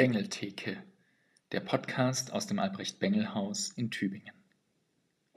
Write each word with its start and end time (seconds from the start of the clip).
Bengeltheke, 0.00 0.78
der 1.52 1.60
Podcast 1.60 2.32
aus 2.32 2.46
dem 2.46 2.58
Albrecht-Bengel-Haus 2.58 3.72
in 3.76 3.90
Tübingen. 3.90 4.32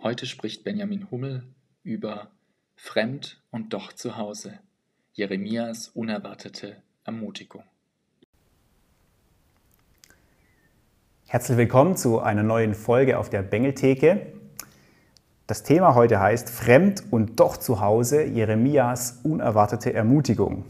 Heute 0.01 0.25
spricht 0.25 0.63
Benjamin 0.63 1.11
Hummel 1.11 1.43
über 1.83 2.31
Fremd 2.77 3.43
und 3.51 3.73
doch 3.73 3.91
zu 3.91 4.15
Hause, 4.15 4.57
Jeremias 5.11 5.89
unerwartete 5.89 6.77
Ermutigung. 7.03 7.65
Herzlich 11.27 11.57
willkommen 11.57 11.97
zu 11.97 12.21
einer 12.21 12.43
neuen 12.43 12.73
Folge 12.73 13.19
auf 13.19 13.29
der 13.29 13.41
Bengeltheke. 13.41 14.31
Das 15.45 15.63
Thema 15.63 15.93
heute 15.93 16.21
heißt 16.21 16.49
Fremd 16.49 17.03
und 17.11 17.37
doch 17.41 17.57
zu 17.57 17.81
Hause, 17.81 18.23
Jeremias 18.23 19.19
unerwartete 19.23 19.91
Ermutigung. 19.91 20.63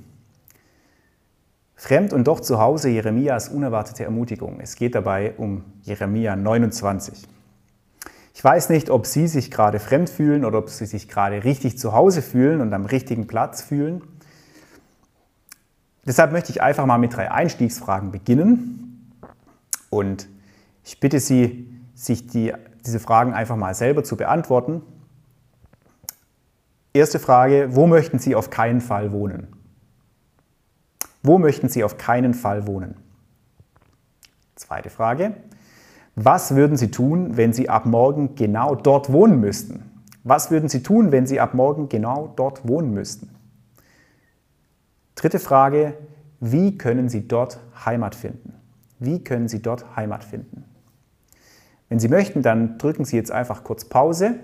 Fremd 1.75 2.13
und 2.13 2.27
doch 2.27 2.39
zu 2.39 2.59
Hause 2.59 2.89
Jeremias 2.89 3.49
unerwartete 3.49 4.03
Ermutigung. 4.03 4.59
Es 4.61 4.75
geht 4.75 4.95
dabei 4.95 5.33
um 5.37 5.63
Jeremia 5.81 6.35
29. 6.35 7.27
Ich 8.33 8.43
weiß 8.43 8.69
nicht, 8.69 8.89
ob 8.89 9.05
Sie 9.05 9.27
sich 9.27 9.51
gerade 9.51 9.79
fremd 9.79 10.09
fühlen 10.09 10.45
oder 10.45 10.59
ob 10.59 10.69
Sie 10.69 10.85
sich 10.85 11.07
gerade 11.07 11.43
richtig 11.43 11.77
zu 11.77 11.93
Hause 11.93 12.21
fühlen 12.21 12.61
und 12.61 12.73
am 12.73 12.85
richtigen 12.85 13.27
Platz 13.27 13.61
fühlen. 13.61 14.01
Deshalb 16.05 16.31
möchte 16.31 16.51
ich 16.51 16.61
einfach 16.61 16.85
mal 16.85 16.97
mit 16.97 17.15
drei 17.15 17.31
Einstiegsfragen 17.31 18.11
beginnen. 18.11 19.11
Und 19.89 20.27
ich 20.83 20.99
bitte 20.99 21.19
Sie, 21.19 21.69
sich 21.93 22.27
die, 22.27 22.53
diese 22.85 22.99
Fragen 22.99 23.33
einfach 23.33 23.55
mal 23.55 23.73
selber 23.73 24.03
zu 24.03 24.17
beantworten. 24.17 24.81
Erste 26.91 27.19
Frage, 27.19 27.69
wo 27.71 27.87
möchten 27.87 28.19
Sie 28.19 28.35
auf 28.35 28.49
keinen 28.49 28.81
Fall 28.81 29.11
wohnen? 29.11 29.47
Wo 31.23 31.39
möchten 31.39 31.69
Sie 31.69 31.83
auf 31.85 31.97
keinen 31.97 32.33
Fall 32.33 32.67
wohnen? 32.67 32.95
Zweite 34.55 34.89
Frage. 34.89 35.35
Was 36.15 36.53
würden 36.53 36.77
Sie 36.77 36.91
tun, 36.91 37.37
wenn 37.37 37.53
Sie 37.53 37.69
ab 37.69 37.85
morgen 37.85 38.35
genau 38.35 38.75
dort 38.75 39.11
wohnen 39.11 39.39
müssten? 39.39 39.89
Was 40.23 40.51
würden 40.51 40.69
Sie 40.69 40.83
tun, 40.83 41.11
wenn 41.11 41.25
Sie 41.25 41.39
ab 41.39 41.53
morgen 41.53 41.89
genau 41.89 42.33
dort 42.35 42.67
wohnen 42.67 42.93
müssten? 42.93 43.29
Dritte 45.15 45.39
Frage. 45.39 45.97
Wie 46.39 46.77
können 46.77 47.07
Sie 47.07 47.27
dort 47.27 47.59
Heimat 47.85 48.15
finden? 48.15 48.53
Wie 48.99 49.23
können 49.23 49.47
Sie 49.47 49.61
dort 49.61 49.95
Heimat 49.95 50.25
finden? 50.25 50.65
Wenn 51.87 51.99
Sie 51.99 52.09
möchten, 52.09 52.41
dann 52.41 52.77
drücken 52.77 53.05
Sie 53.05 53.15
jetzt 53.15 53.31
einfach 53.31 53.63
kurz 53.63 53.85
Pause 53.85 54.35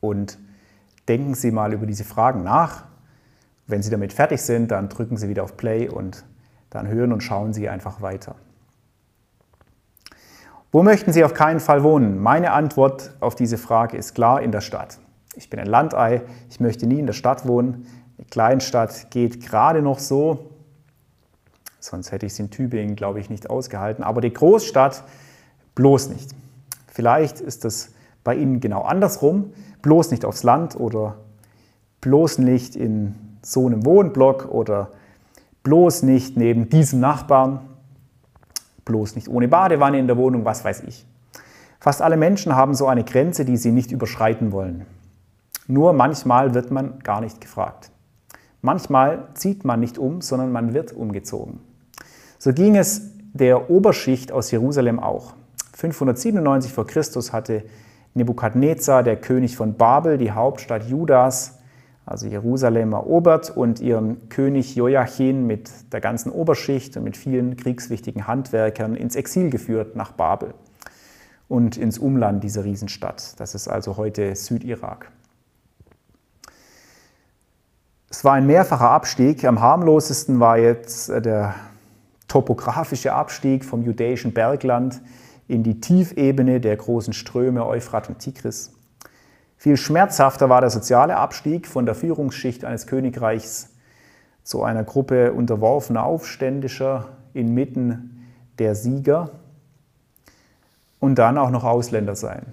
und 0.00 0.38
denken 1.08 1.34
Sie 1.34 1.50
mal 1.50 1.72
über 1.72 1.86
diese 1.86 2.04
Fragen 2.04 2.42
nach 2.42 2.89
wenn 3.70 3.82
Sie 3.82 3.90
damit 3.90 4.12
fertig 4.12 4.42
sind, 4.42 4.70
dann 4.70 4.88
drücken 4.88 5.16
Sie 5.16 5.28
wieder 5.28 5.42
auf 5.42 5.56
Play 5.56 5.88
und 5.88 6.24
dann 6.70 6.88
hören 6.88 7.12
und 7.12 7.22
schauen 7.22 7.52
Sie 7.52 7.68
einfach 7.68 8.00
weiter. 8.00 8.36
Wo 10.72 10.82
möchten 10.84 11.12
Sie 11.12 11.24
auf 11.24 11.34
keinen 11.34 11.58
Fall 11.58 11.82
wohnen? 11.82 12.20
Meine 12.20 12.52
Antwort 12.52 13.12
auf 13.18 13.34
diese 13.34 13.58
Frage 13.58 13.96
ist 13.96 14.14
klar 14.14 14.40
in 14.40 14.52
der 14.52 14.60
Stadt. 14.60 14.98
Ich 15.34 15.50
bin 15.50 15.58
ein 15.58 15.66
Landei, 15.66 16.22
ich 16.48 16.60
möchte 16.60 16.86
nie 16.86 17.00
in 17.00 17.06
der 17.06 17.12
Stadt 17.12 17.46
wohnen. 17.46 17.86
Eine 18.18 18.26
Kleinstadt 18.26 19.10
geht 19.10 19.44
gerade 19.44 19.82
noch 19.82 19.98
so, 19.98 20.50
sonst 21.80 22.12
hätte 22.12 22.26
ich 22.26 22.32
es 22.32 22.38
in 22.38 22.50
Tübingen, 22.50 22.94
glaube 22.94 23.18
ich, 23.18 23.30
nicht 23.30 23.50
ausgehalten. 23.50 24.04
Aber 24.04 24.20
die 24.20 24.32
Großstadt 24.32 25.02
bloß 25.74 26.10
nicht. 26.10 26.30
Vielleicht 26.86 27.40
ist 27.40 27.64
das 27.64 27.92
bei 28.22 28.34
Ihnen 28.36 28.60
genau 28.60 28.82
andersrum, 28.82 29.52
bloß 29.82 30.10
nicht 30.10 30.24
aufs 30.24 30.42
Land 30.42 30.78
oder 30.78 31.16
bloß 32.00 32.38
nicht 32.38 32.76
in 32.76 33.29
so 33.42 33.66
einem 33.66 33.84
Wohnblock 33.84 34.48
oder 34.50 34.90
bloß 35.62 36.02
nicht 36.02 36.36
neben 36.36 36.68
diesem 36.68 37.00
Nachbarn, 37.00 37.60
bloß 38.84 39.14
nicht 39.14 39.28
ohne 39.28 39.48
Badewanne 39.48 39.98
in 39.98 40.06
der 40.06 40.16
Wohnung, 40.16 40.44
was 40.44 40.64
weiß 40.64 40.82
ich. 40.84 41.06
Fast 41.78 42.02
alle 42.02 42.16
Menschen 42.16 42.54
haben 42.54 42.74
so 42.74 42.86
eine 42.86 43.04
Grenze, 43.04 43.44
die 43.44 43.56
sie 43.56 43.72
nicht 43.72 43.90
überschreiten 43.92 44.52
wollen. 44.52 44.84
Nur 45.66 45.92
manchmal 45.92 46.54
wird 46.54 46.70
man 46.70 46.98
gar 46.98 47.20
nicht 47.20 47.40
gefragt. 47.40 47.90
Manchmal 48.60 49.28
zieht 49.34 49.64
man 49.64 49.80
nicht 49.80 49.96
um, 49.96 50.20
sondern 50.20 50.52
man 50.52 50.74
wird 50.74 50.92
umgezogen. 50.92 51.60
So 52.38 52.52
ging 52.52 52.76
es 52.76 53.12
der 53.32 53.70
Oberschicht 53.70 54.32
aus 54.32 54.50
Jerusalem 54.50 55.00
auch. 55.00 55.34
597 55.74 56.72
vor 56.72 56.86
Christus 56.86 57.32
hatte 57.32 57.64
Nebukadnezar, 58.14 59.02
der 59.02 59.16
König 59.16 59.56
von 59.56 59.74
Babel, 59.74 60.18
die 60.18 60.32
Hauptstadt 60.32 60.84
Judas, 60.84 61.59
also 62.10 62.26
Jerusalem 62.26 62.92
erobert 62.92 63.56
und 63.56 63.80
ihren 63.80 64.28
König 64.28 64.74
Joachim 64.74 65.46
mit 65.46 65.70
der 65.92 66.00
ganzen 66.00 66.32
Oberschicht 66.32 66.96
und 66.96 67.04
mit 67.04 67.16
vielen 67.16 67.56
kriegswichtigen 67.56 68.26
Handwerkern 68.26 68.96
ins 68.96 69.14
Exil 69.14 69.48
geführt 69.48 69.94
nach 69.94 70.10
Babel 70.12 70.54
und 71.46 71.76
ins 71.76 71.98
Umland 71.98 72.42
dieser 72.42 72.64
Riesenstadt. 72.64 73.38
Das 73.38 73.54
ist 73.54 73.68
also 73.68 73.96
heute 73.96 74.34
Südirak. 74.34 75.12
Es 78.08 78.24
war 78.24 78.32
ein 78.32 78.46
mehrfacher 78.46 78.90
Abstieg. 78.90 79.44
Am 79.44 79.60
harmlosesten 79.60 80.40
war 80.40 80.58
jetzt 80.58 81.10
äh, 81.10 81.22
der 81.22 81.54
topografische 82.26 83.12
Abstieg 83.12 83.64
vom 83.64 83.84
judäischen 83.84 84.32
Bergland 84.32 85.00
in 85.46 85.62
die 85.62 85.80
Tiefebene 85.80 86.60
der 86.60 86.76
großen 86.76 87.12
Ströme 87.12 87.64
Euphrat 87.64 88.08
und 88.08 88.18
Tigris. 88.18 88.72
Viel 89.60 89.76
schmerzhafter 89.76 90.48
war 90.48 90.62
der 90.62 90.70
soziale 90.70 91.18
Abstieg 91.18 91.66
von 91.66 91.84
der 91.84 91.94
Führungsschicht 91.94 92.64
eines 92.64 92.86
Königreichs 92.86 93.68
zu 94.42 94.62
einer 94.62 94.84
Gruppe 94.84 95.34
unterworfener 95.34 96.02
Aufständischer 96.02 97.08
inmitten 97.34 98.26
der 98.58 98.74
Sieger 98.74 99.32
und 100.98 101.16
dann 101.16 101.36
auch 101.36 101.50
noch 101.50 101.64
Ausländer 101.64 102.16
sein. 102.16 102.46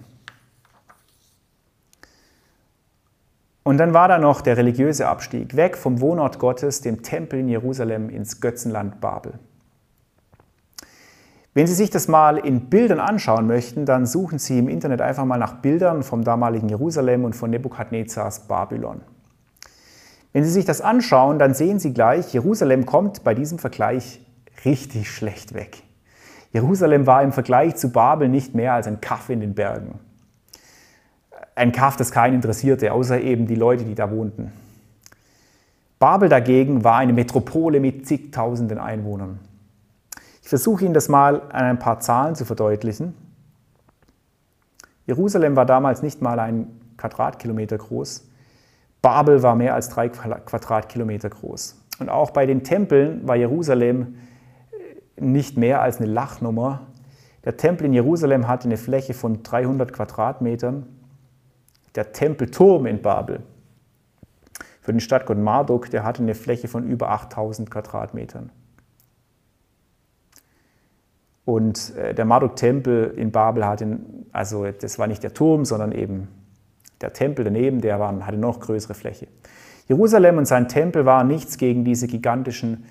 Und 3.63 3.78
dann 3.78 3.94
war 3.94 4.09
da 4.09 4.17
noch 4.17 4.41
der 4.41 4.57
religiöse 4.57 5.07
Abstieg, 5.07 5.56
weg 5.56 5.78
vom 5.78 6.01
Wohnort 6.01 6.40
Gottes, 6.40 6.81
dem 6.81 7.03
Tempel 7.03 7.40
in 7.40 7.47
Jerusalem, 7.47 8.09
ins 8.09 8.41
Götzenland 8.41 9.00
Babel. 9.00 9.40
Wenn 11.57 11.66
Sie 11.66 11.73
sich 11.73 11.90
das 11.90 12.07
mal 12.07 12.38
in 12.38 12.69
Bildern 12.69 13.00
anschauen 13.00 13.47
möchten, 13.47 13.88
dann 13.88 14.06
suchen 14.06 14.38
Sie 14.38 14.59
im 14.59 14.69
Internet 14.69 15.01
einfach 15.01 15.25
mal 15.25 15.40
nach 15.40 15.56
Bildern 15.56 16.03
vom 16.03 16.23
damaligen 16.23 16.69
Jerusalem 16.69 17.23
und 17.23 17.35
von 17.35 17.50
Nebukadnezars 17.50 18.41
Babylon. 18.41 19.01
Wenn 20.34 20.44
Sie 20.44 20.51
sich 20.51 20.66
das 20.66 20.81
anschauen, 20.81 21.40
dann 21.40 21.56
sehen 21.56 21.79
Sie 21.79 21.96
gleich, 21.96 22.31
Jerusalem 22.31 22.85
kommt 22.85 23.23
bei 23.23 23.34
diesem 23.34 23.57
Vergleich 23.57 24.22
richtig 24.66 25.09
schlecht 25.09 25.56
weg. 25.56 25.81
Jerusalem 26.51 27.07
war 27.07 27.23
im 27.23 27.31
Vergleich 27.31 27.75
zu 27.75 27.91
Babel 27.91 28.29
nicht 28.29 28.53
mehr 28.53 28.73
als 28.73 28.85
ein 28.85 29.01
Kaff 29.01 29.28
in 29.31 29.40
den 29.40 29.56
Bergen. 29.56 29.97
Ein 31.56 31.72
Kaff, 31.72 31.96
das 31.96 32.12
keinen 32.12 32.35
interessierte, 32.35 32.94
außer 32.94 33.19
eben 33.19 33.47
die 33.47 33.56
Leute, 33.56 33.84
die 33.84 33.96
da 33.96 34.12
wohnten. 34.12 34.51
Babel 35.97 36.29
dagegen 36.29 36.84
war 36.84 36.97
eine 36.97 37.13
Metropole 37.13 37.79
mit 37.79 38.06
zigtausenden 38.06 38.78
Einwohnern. 38.78 39.40
Ich 40.47 40.50
versuche 40.50 40.85
Ihnen 40.85 40.94
das 40.94 41.09
mal 41.09 41.41
an 41.50 41.66
ein 41.66 41.78
paar 41.78 42.00
Zahlen 42.00 42.34
zu 42.34 42.46
verdeutlichen. 42.46 43.13
Jerusalem 45.06 45.58
war 45.58 45.66
damals 45.66 46.02
nicht 46.02 46.22
mal 46.22 46.40
ein 46.40 46.69
Quadratkilometer 46.96 47.78
groß. 47.78 48.30
Babel 49.02 49.44
war 49.44 49.56
mehr 49.56 49.75
als 49.75 49.90
drei 49.90 50.08
Quadratkilometer 50.08 51.30
groß. 51.31 51.84
Und 52.00 52.08
auch 52.08 52.31
bei 52.31 52.46
den 52.46 52.63
Tempeln 52.63 53.28
war 53.28 53.35
Jerusalem 53.35 54.16
äh, 54.72 55.22
nicht 55.22 55.58
mehr 55.58 55.82
als 55.82 55.97
eine 55.97 56.09
Lachnummer. 56.09 56.88
Der 57.44 57.58
Tempel 57.58 57.85
in 57.85 57.91
Jerusalem 57.91 58.47
hatte 58.47 58.70
eine 58.70 58.78
Fläche 58.78 59.14
von 59.14 59.44
300 59.44 59.91
Quadratmetern. 59.91 60.85
Der 61.96 62.14
Tempelturm 62.14 62.85
in 62.85 63.02
Babel 63.02 63.44
für 64.79 64.94
den 64.94 65.02
Stadtgott 65.02 65.40
Marduk, 65.40 65.90
der 65.90 66.05
hatte 66.05 66.23
eine 66.23 66.35
Fläche 66.35 66.70
von 66.70 66.88
über 66.88 67.09
8000 67.09 67.70
Quadratmetern. 67.70 68.49
Und 71.47 71.96
äh, 71.96 72.14
der 72.14 72.26
Marduk-Tempel 72.26 73.14
in 73.16 73.32
Babel 73.32 73.66
hatte, 73.66 73.99
also 74.34 74.66
das 74.70 74.99
war 74.99 75.08
nicht 75.08 75.23
der 75.23 75.34
Turm, 75.34 75.64
sondern 75.64 75.94
eben 75.94 76.28
der 76.99 77.14
Tempel 77.14 77.46
daneben, 77.46 77.79
der 77.79 78.02
war, 78.02 78.26
hatte 78.26 78.38
noch 78.38 78.59
größere 78.59 78.94
Fläche. 78.94 79.29
Jerusalem 79.88 80.40
und 80.40 80.46
sein 80.46 80.67
Tempel 80.67 81.05
waren 81.05 81.29
nichts 81.29 81.58
gegen 81.58 81.85
diese 81.85 82.08
gigantischen 82.08 82.84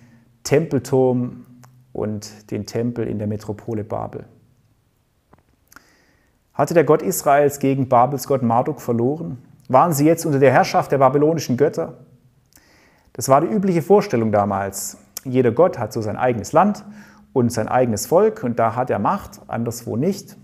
Tempelturm 0.42 1.44
und 1.92 2.50
den 2.50 2.64
Tempel 2.64 3.06
in 3.06 3.18
der 3.18 3.26
Metropole 3.26 3.84
Babel. 3.84 4.24
Hatte 6.54 6.72
der 6.72 6.84
Gott 6.84 7.02
Israels 7.02 7.58
gegen 7.58 7.90
Babels 7.90 8.26
Gott 8.26 8.42
Marduk 8.42 8.80
verloren? 8.80 9.36
Waren 9.68 9.92
sie 9.92 10.06
jetzt 10.06 10.24
unter 10.24 10.38
der 10.38 10.52
Herrschaft 10.52 10.92
der 10.92 10.98
babylonischen 10.98 11.58
Götter? 11.58 11.98
Das 13.12 13.28
war 13.28 13.42
die 13.42 13.48
übliche 13.48 13.82
Vorstellung 13.82 14.32
damals. 14.32 14.96
Jeder 15.24 15.52
Gott 15.52 15.78
hat 15.78 15.92
so 15.92 16.00
sein 16.00 16.16
eigenes 16.16 16.54
Land 16.54 16.86
und 17.36 17.52
sein 17.52 17.68
eigenes 17.68 18.06
Volk 18.06 18.42
und 18.42 18.58
da 18.58 18.76
hat 18.76 18.88
er 18.88 18.98
Macht, 18.98 19.42
anderswo 19.46 19.98
nicht. 19.98 20.38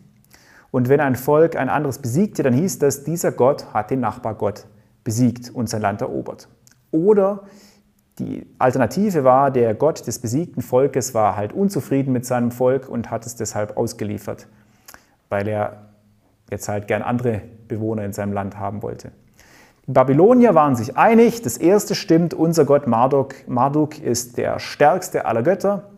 Und 0.71 0.91
wenn 0.91 1.01
ein 1.01 1.17
Volk 1.17 1.57
ein 1.57 1.71
anderes 1.71 1.99
besiegte, 1.99 2.43
dann 2.43 2.53
hieß 2.53 2.81
das, 2.81 3.03
dieser 3.03 3.33
Gott 3.33 3.73
hat 3.73 3.91
den 3.91 4.01
Nachbargott 4.01 4.67
besiegt 5.03 5.49
und 5.49 5.71
sein 5.71 5.81
Land 5.81 6.03
erobert. 6.03 6.49
Oder 6.91 7.45
Die 8.19 8.47
Alternative 8.59 9.25
war, 9.25 9.51
der 9.51 9.75
Gott 9.75 10.07
des 10.07 10.19
besiegten 10.19 10.61
Volkes 10.61 11.15
war 11.15 11.35
halt 11.35 11.55
unzufrieden 11.55 12.13
mit 12.13 12.27
seinem 12.27 12.51
Volk 12.51 12.91
und 12.91 13.11
hat 13.11 13.25
es 13.25 13.37
deshalb 13.37 13.79
ausgeliefert, 13.79 14.47
weil 15.31 15.49
er 15.49 15.89
jetzt 16.51 16.69
halt 16.69 16.89
gern 16.89 17.01
andere 17.01 17.41
Bewohner 17.69 18.05
in 18.05 18.13
seinem 18.13 18.35
Land 18.35 18.59
haben 18.59 18.83
wollte. 18.83 19.13
Die 19.87 19.93
Babylonier 19.93 20.55
waren 20.55 20.77
sich 20.77 20.99
einig, 20.99 21.41
das 21.41 21.57
erste 21.57 21.95
stimmt, 21.95 22.35
unser 22.35 22.67
Gott 22.67 22.87
Marduk, 22.87 23.49
Marduk 23.49 23.99
ist 23.99 24.37
der 24.37 24.59
stärkste 24.59 25.25
aller 25.25 25.43
Götter 25.43 25.92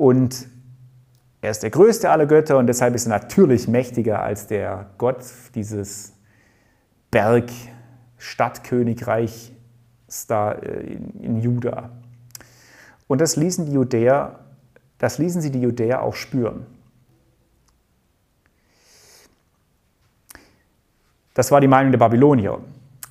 und 0.00 0.48
er 1.42 1.50
ist 1.50 1.62
der 1.62 1.68
größte 1.68 2.08
aller 2.08 2.24
Götter 2.24 2.56
und 2.56 2.68
deshalb 2.68 2.94
ist 2.94 3.04
er 3.04 3.10
natürlich 3.10 3.68
mächtiger 3.68 4.22
als 4.22 4.46
der 4.46 4.86
Gott 4.96 5.26
dieses 5.54 6.14
Berg-Stadtkönigreich 7.10 9.52
da 10.26 10.52
äh, 10.52 10.96
in, 11.20 11.42
Juda. 11.42 11.90
Und 13.08 13.20
das 13.20 13.36
ließen 13.36 13.66
die 13.66 13.72
Judäer, 13.72 14.38
das 14.96 15.18
ließen 15.18 15.42
sie 15.42 15.50
die 15.50 15.60
Judäer 15.60 16.00
auch 16.00 16.14
spüren. 16.14 16.64
Das 21.34 21.50
war 21.50 21.60
die 21.60 21.68
Meinung 21.68 21.92
der 21.92 21.98
Babylonier. 21.98 22.58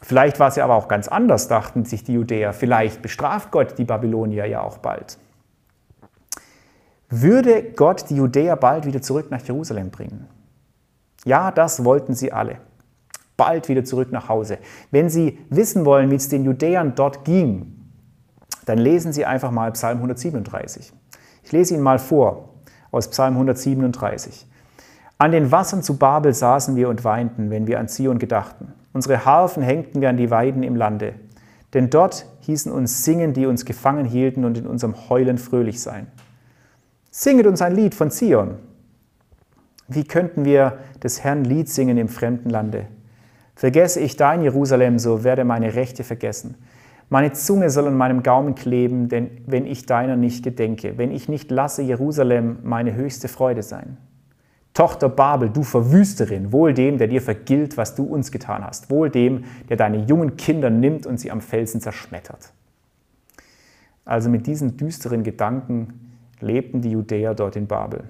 Vielleicht 0.01 0.39
war 0.39 0.49
sie 0.49 0.63
aber 0.63 0.73
auch 0.73 0.87
ganz 0.87 1.07
anders, 1.07 1.47
dachten 1.47 1.85
sich 1.85 2.03
die 2.03 2.13
Judäer. 2.13 2.51
Vielleicht 2.51 3.03
bestraft 3.03 3.51
Gott 3.51 3.77
die 3.77 3.85
Babylonier 3.85 4.47
ja 4.47 4.61
auch 4.61 4.79
bald. 4.79 5.19
Würde 7.09 7.63
Gott 7.75 8.09
die 8.09 8.15
Judäer 8.15 8.55
bald 8.55 8.85
wieder 8.85 9.01
zurück 9.01 9.31
nach 9.31 9.41
Jerusalem 9.41 9.89
bringen? 9.89 10.27
Ja, 11.25 11.51
das 11.51 11.83
wollten 11.83 12.13
sie 12.13 12.31
alle 12.31 12.57
bald 13.39 13.69
wieder 13.69 13.83
zurück 13.83 14.11
nach 14.11 14.29
Hause. 14.29 14.59
Wenn 14.91 15.09
Sie 15.09 15.39
wissen 15.49 15.85
wollen, 15.85 16.11
wie 16.11 16.15
es 16.15 16.29
den 16.29 16.43
Judäern 16.43 16.93
dort 16.93 17.25
ging, 17.25 17.73
dann 18.65 18.77
lesen 18.77 19.13
Sie 19.13 19.25
einfach 19.25 19.49
mal 19.49 19.71
Psalm 19.71 19.97
137. 19.97 20.93
Ich 21.43 21.51
lese 21.51 21.73
Ihnen 21.73 21.81
mal 21.81 21.97
vor 21.97 22.49
aus 22.91 23.09
Psalm 23.09 23.33
137. 23.33 24.45
An 25.17 25.31
den 25.31 25.51
Wassern 25.51 25.81
zu 25.81 25.97
Babel 25.97 26.33
saßen 26.33 26.75
wir 26.75 26.89
und 26.89 27.03
weinten, 27.03 27.49
wenn 27.49 27.65
wir 27.65 27.79
an 27.79 27.87
Zion 27.87 28.19
gedachten. 28.19 28.73
Unsere 28.93 29.25
Harfen 29.25 29.63
hängten 29.63 30.01
wir 30.01 30.09
an 30.09 30.17
die 30.17 30.29
Weiden 30.29 30.61
im 30.61 30.75
Lande. 30.75 31.13
Denn 31.73 31.89
dort 31.89 32.25
hießen 32.41 32.71
uns 32.71 33.05
singen, 33.05 33.33
die 33.33 33.45
uns 33.45 33.63
gefangen 33.63 34.05
hielten 34.05 34.43
und 34.43 34.57
in 34.57 34.67
unserem 34.67 35.09
Heulen 35.09 35.37
fröhlich 35.37 35.81
sein. 35.81 36.07
Singet 37.21 37.47
uns 37.47 37.61
ein 37.61 37.75
Lied 37.75 37.95
von 37.95 38.11
Zion. 38.11 38.59
Wie 39.89 40.05
könnten 40.05 40.45
wir 40.45 40.79
des 41.03 41.21
Herrn 41.21 41.43
Lied 41.43 41.67
singen 41.67 41.97
im 41.97 42.07
fremden 42.07 42.49
Lande? 42.49 42.85
Vergesse 43.55 43.99
ich 43.99 44.15
dein 44.15 44.41
Jerusalem, 44.41 44.99
so 44.99 45.25
werde 45.25 45.43
meine 45.43 45.75
Rechte 45.75 46.05
vergessen. 46.05 46.55
Meine 47.09 47.33
Zunge 47.33 47.71
soll 47.71 47.87
an 47.87 47.97
meinem 47.97 48.23
Gaumen 48.23 48.55
kleben, 48.55 49.09
denn 49.09 49.31
wenn 49.45 49.65
ich 49.65 49.85
deiner 49.85 50.15
nicht 50.15 50.45
gedenke, 50.45 50.97
wenn 50.97 51.11
ich 51.11 51.27
nicht 51.27 51.51
lasse 51.51 51.81
Jerusalem 51.81 52.59
meine 52.63 52.95
höchste 52.95 53.27
Freude 53.27 53.63
sein. 53.63 53.97
Tochter 54.73 55.09
Babel, 55.09 55.49
du 55.49 55.63
Verwüsterin, 55.63 56.53
wohl 56.53 56.73
dem, 56.73 56.99
der 56.99 57.09
dir 57.09 57.21
vergilt, 57.21 57.75
was 57.75 57.95
du 57.95 58.03
uns 58.03 58.31
getan 58.31 58.65
hast, 58.65 58.89
wohl 58.89 59.09
dem, 59.09 59.43
der 59.67 59.75
deine 59.75 60.05
jungen 60.05 60.37
Kinder 60.37 60.69
nimmt 60.69 61.05
und 61.05 61.19
sie 61.19 61.31
am 61.31 61.41
Felsen 61.41 61.81
zerschmettert. 61.81 62.53
Also 64.05 64.29
mit 64.29 64.47
diesen 64.47 64.77
düsteren 64.77 65.23
Gedanken 65.23 66.08
lebten 66.41 66.81
die 66.81 66.91
Judäer 66.91 67.33
dort 67.33 67.55
in 67.55 67.67
Babel. 67.67 68.03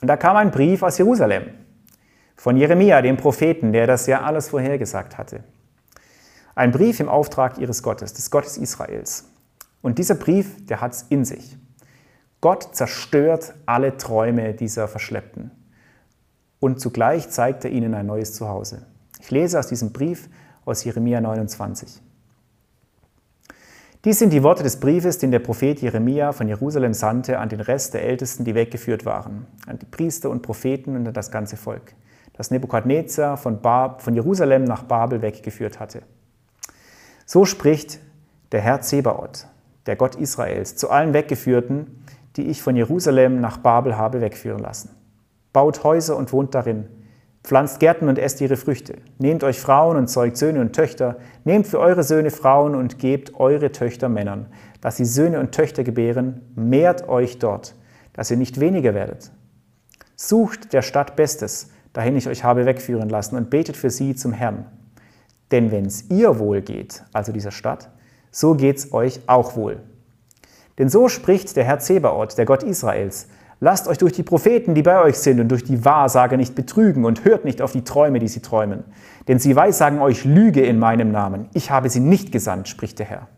Und 0.00 0.08
da 0.08 0.16
kam 0.16 0.36
ein 0.36 0.50
Brief 0.50 0.82
aus 0.82 0.98
Jerusalem 0.98 1.44
von 2.36 2.56
Jeremia, 2.56 3.02
dem 3.02 3.16
Propheten, 3.16 3.72
der 3.72 3.86
das 3.86 4.06
ja 4.06 4.22
alles 4.22 4.48
vorhergesagt 4.48 5.16
hatte. 5.16 5.44
Ein 6.54 6.72
Brief 6.72 7.00
im 7.00 7.08
Auftrag 7.08 7.58
ihres 7.58 7.82
Gottes, 7.82 8.12
des 8.12 8.30
Gottes 8.30 8.58
Israels. 8.58 9.28
Und 9.80 9.98
dieser 9.98 10.16
Brief, 10.16 10.66
der 10.66 10.80
hat 10.80 10.92
es 10.92 11.02
in 11.02 11.24
sich. 11.24 11.56
Gott 12.40 12.74
zerstört 12.74 13.54
alle 13.66 13.96
Träume 13.96 14.54
dieser 14.54 14.88
Verschleppten. 14.88 15.52
Und 16.58 16.80
zugleich 16.80 17.30
zeigt 17.30 17.64
er 17.64 17.70
ihnen 17.70 17.94
ein 17.94 18.06
neues 18.06 18.34
Zuhause. 18.34 18.86
Ich 19.20 19.30
lese 19.30 19.58
aus 19.58 19.68
diesem 19.68 19.92
Brief 19.92 20.28
aus 20.64 20.84
Jeremia 20.84 21.20
29. 21.20 22.00
Dies 24.04 24.18
sind 24.18 24.32
die 24.32 24.42
Worte 24.42 24.62
des 24.62 24.80
Briefes, 24.80 25.18
den 25.18 25.30
der 25.30 25.38
Prophet 25.38 25.80
Jeremia 25.80 26.32
von 26.32 26.48
Jerusalem 26.48 26.92
sandte 26.92 27.38
an 27.38 27.48
den 27.48 27.60
Rest 27.60 27.94
der 27.94 28.02
Ältesten, 28.02 28.44
die 28.44 28.54
weggeführt 28.54 29.04
waren, 29.04 29.46
an 29.66 29.78
die 29.78 29.86
Priester 29.86 30.28
und 30.28 30.42
Propheten 30.42 30.96
und 30.96 31.06
an 31.06 31.14
das 31.14 31.30
ganze 31.30 31.56
Volk 31.56 31.94
das 32.34 32.50
Nebukadnezar 32.50 33.36
von, 33.36 33.60
von 33.60 34.14
Jerusalem 34.14 34.64
nach 34.64 34.84
Babel 34.84 35.22
weggeführt 35.22 35.80
hatte. 35.80 36.02
So 37.26 37.44
spricht 37.44 38.00
der 38.52 38.60
Herr 38.60 38.80
Zebaoth, 38.80 39.46
der 39.86 39.96
Gott 39.96 40.14
Israels, 40.16 40.76
zu 40.76 40.90
allen 40.90 41.14
Weggeführten, 41.14 42.04
die 42.36 42.48
ich 42.48 42.62
von 42.62 42.76
Jerusalem 42.76 43.40
nach 43.40 43.58
Babel 43.58 43.96
habe 43.96 44.20
wegführen 44.20 44.60
lassen. 44.60 44.90
Baut 45.52 45.84
Häuser 45.84 46.16
und 46.16 46.32
wohnt 46.32 46.54
darin, 46.54 46.86
pflanzt 47.44 47.80
Gärten 47.80 48.08
und 48.08 48.18
esst 48.18 48.40
ihre 48.40 48.56
Früchte. 48.56 48.96
Nehmt 49.18 49.42
euch 49.44 49.60
Frauen 49.60 49.96
und 49.96 50.08
zeugt 50.08 50.36
Söhne 50.36 50.60
und 50.60 50.74
Töchter, 50.74 51.16
nehmt 51.44 51.66
für 51.66 51.80
eure 51.80 52.04
Söhne 52.04 52.30
Frauen 52.30 52.74
und 52.74 52.98
gebt 52.98 53.34
eure 53.34 53.72
Töchter 53.72 54.08
Männern, 54.08 54.46
dass 54.80 54.96
sie 54.96 55.04
Söhne 55.04 55.40
und 55.40 55.52
Töchter 55.52 55.84
gebären, 55.84 56.40
mehrt 56.54 57.08
euch 57.08 57.38
dort, 57.38 57.74
dass 58.12 58.30
ihr 58.30 58.36
nicht 58.36 58.60
weniger 58.60 58.94
werdet. 58.94 59.32
Sucht 60.14 60.72
der 60.72 60.82
Stadt 60.82 61.16
Bestes, 61.16 61.70
dahin 61.92 62.16
ich 62.16 62.28
euch 62.28 62.44
habe 62.44 62.64
wegführen 62.64 63.08
lassen, 63.08 63.36
und 63.36 63.50
betet 63.50 63.76
für 63.76 63.90
sie 63.90 64.14
zum 64.14 64.32
Herrn. 64.32 64.66
Denn 65.50 65.70
wenn 65.70 65.86
es 65.86 66.10
ihr 66.10 66.38
wohl 66.38 66.62
geht, 66.62 67.02
also 67.12 67.32
dieser 67.32 67.50
Stadt, 67.50 67.90
so 68.30 68.54
geht 68.54 68.78
es 68.78 68.92
euch 68.92 69.20
auch 69.26 69.56
wohl. 69.56 69.80
Denn 70.78 70.88
so 70.88 71.08
spricht 71.08 71.54
der 71.56 71.64
Herr 71.64 71.80
Zebaoth, 71.80 72.38
der 72.38 72.46
Gott 72.46 72.62
Israels, 72.62 73.28
Lasst 73.64 73.86
euch 73.86 73.98
durch 73.98 74.12
die 74.12 74.24
Propheten, 74.24 74.74
die 74.74 74.82
bei 74.82 75.00
euch 75.00 75.18
sind, 75.18 75.38
und 75.38 75.46
durch 75.46 75.62
die 75.62 75.84
Wahrsager 75.84 76.36
nicht 76.36 76.56
betrügen 76.56 77.04
und 77.04 77.24
hört 77.24 77.44
nicht 77.44 77.62
auf 77.62 77.70
die 77.70 77.84
Träume, 77.84 78.18
die 78.18 78.26
sie 78.26 78.42
träumen. 78.42 78.82
Denn 79.28 79.38
sie 79.38 79.54
weissagen 79.54 80.00
euch 80.00 80.24
Lüge 80.24 80.66
in 80.66 80.80
meinem 80.80 81.12
Namen. 81.12 81.48
Ich 81.54 81.70
habe 81.70 81.88
sie 81.88 82.00
nicht 82.00 82.32
gesandt, 82.32 82.66
spricht 82.66 82.98
der 82.98 83.06
Herr. 83.06 83.28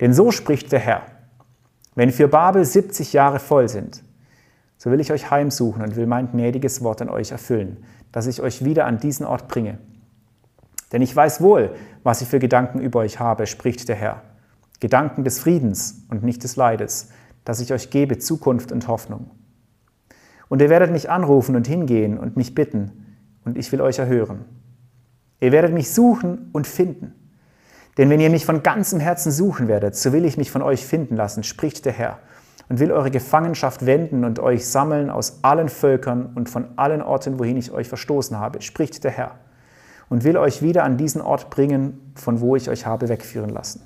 Denn 0.00 0.14
so 0.14 0.30
spricht 0.30 0.72
der 0.72 0.78
Herr. 0.78 1.02
Wenn 1.94 2.12
für 2.12 2.28
Babel 2.28 2.64
70 2.64 3.12
Jahre 3.12 3.40
voll 3.40 3.68
sind, 3.68 4.02
so 4.78 4.90
will 4.90 5.00
ich 5.00 5.12
euch 5.12 5.30
heimsuchen 5.30 5.82
und 5.82 5.96
will 5.96 6.06
mein 6.06 6.30
gnädiges 6.30 6.82
Wort 6.82 7.02
an 7.02 7.10
euch 7.10 7.30
erfüllen, 7.30 7.84
dass 8.10 8.26
ich 8.26 8.40
euch 8.40 8.64
wieder 8.64 8.86
an 8.86 9.00
diesen 9.00 9.26
Ort 9.26 9.48
bringe. 9.48 9.76
Denn 10.92 11.02
ich 11.02 11.14
weiß 11.14 11.42
wohl, 11.42 11.74
was 12.04 12.22
ich 12.22 12.28
für 12.28 12.38
Gedanken 12.38 12.80
über 12.80 13.00
euch 13.00 13.20
habe, 13.20 13.46
spricht 13.46 13.86
der 13.86 13.96
Herr. 13.96 14.22
Gedanken 14.80 15.24
des 15.24 15.40
Friedens 15.40 16.06
und 16.08 16.22
nicht 16.22 16.42
des 16.42 16.56
Leides, 16.56 17.10
dass 17.44 17.60
ich 17.60 17.72
euch 17.72 17.90
gebe 17.90 18.18
Zukunft 18.18 18.72
und 18.72 18.88
Hoffnung. 18.88 19.30
Und 20.48 20.62
ihr 20.62 20.70
werdet 20.70 20.90
mich 20.90 21.10
anrufen 21.10 21.56
und 21.56 21.66
hingehen 21.66 22.18
und 22.18 22.36
mich 22.36 22.54
bitten, 22.54 22.92
und 23.44 23.58
ich 23.58 23.70
will 23.72 23.80
euch 23.80 23.98
erhören. 23.98 24.44
Ihr 25.40 25.52
werdet 25.52 25.74
mich 25.74 25.92
suchen 25.92 26.48
und 26.52 26.66
finden. 26.66 27.14
Denn 27.98 28.10
wenn 28.10 28.20
ihr 28.20 28.30
mich 28.30 28.46
von 28.46 28.62
ganzem 28.62 29.00
Herzen 29.00 29.30
suchen 29.30 29.68
werdet, 29.68 29.94
so 29.94 30.12
will 30.12 30.24
ich 30.24 30.36
mich 30.36 30.50
von 30.50 30.62
euch 30.62 30.84
finden 30.84 31.16
lassen, 31.16 31.42
spricht 31.42 31.84
der 31.84 31.92
Herr 31.92 32.18
und 32.68 32.80
will 32.80 32.90
eure 32.90 33.10
Gefangenschaft 33.10 33.86
wenden 33.86 34.24
und 34.24 34.38
euch 34.38 34.66
sammeln 34.66 35.10
aus 35.10 35.40
allen 35.42 35.68
Völkern 35.68 36.32
und 36.34 36.48
von 36.48 36.66
allen 36.76 37.02
Orten, 37.02 37.38
wohin 37.38 37.56
ich 37.56 37.72
euch 37.72 37.88
verstoßen 37.88 38.38
habe, 38.38 38.62
spricht 38.62 39.04
der 39.04 39.10
Herr, 39.10 39.38
und 40.08 40.24
will 40.24 40.36
euch 40.36 40.62
wieder 40.62 40.84
an 40.84 40.96
diesen 40.96 41.20
Ort 41.20 41.50
bringen, 41.50 42.12
von 42.14 42.40
wo 42.40 42.56
ich 42.56 42.70
euch 42.70 42.86
habe 42.86 43.08
wegführen 43.08 43.50
lassen. 43.50 43.82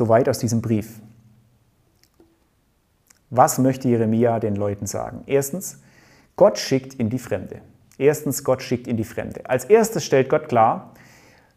Soweit 0.00 0.30
aus 0.30 0.38
diesem 0.38 0.62
Brief. 0.62 0.98
Was 3.28 3.58
möchte 3.58 3.86
Jeremia 3.86 4.40
den 4.40 4.56
Leuten 4.56 4.86
sagen? 4.86 5.24
Erstens, 5.26 5.82
Gott 6.36 6.56
schickt 6.56 6.94
in 6.94 7.10
die 7.10 7.18
Fremde. 7.18 7.60
Erstens, 7.98 8.42
Gott 8.42 8.62
schickt 8.62 8.86
in 8.86 8.96
die 8.96 9.04
Fremde. 9.04 9.42
Als 9.44 9.66
erstes 9.66 10.06
stellt 10.06 10.30
Gott 10.30 10.48
klar, 10.48 10.94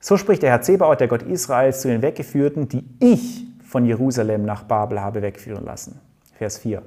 so 0.01 0.17
spricht 0.17 0.43
der 0.43 0.49
Herr 0.49 0.61
Zebaoth, 0.61 0.99
der 0.99 1.07
Gott 1.07 1.21
Israels, 1.21 1.79
zu 1.79 1.87
den 1.87 2.01
Weggeführten, 2.01 2.67
die 2.67 2.83
ich 2.99 3.45
von 3.65 3.85
Jerusalem 3.85 4.43
nach 4.43 4.63
Babel 4.63 4.99
habe 4.99 5.21
wegführen 5.21 5.63
lassen. 5.63 6.01
Vers 6.37 6.57
4. 6.57 6.81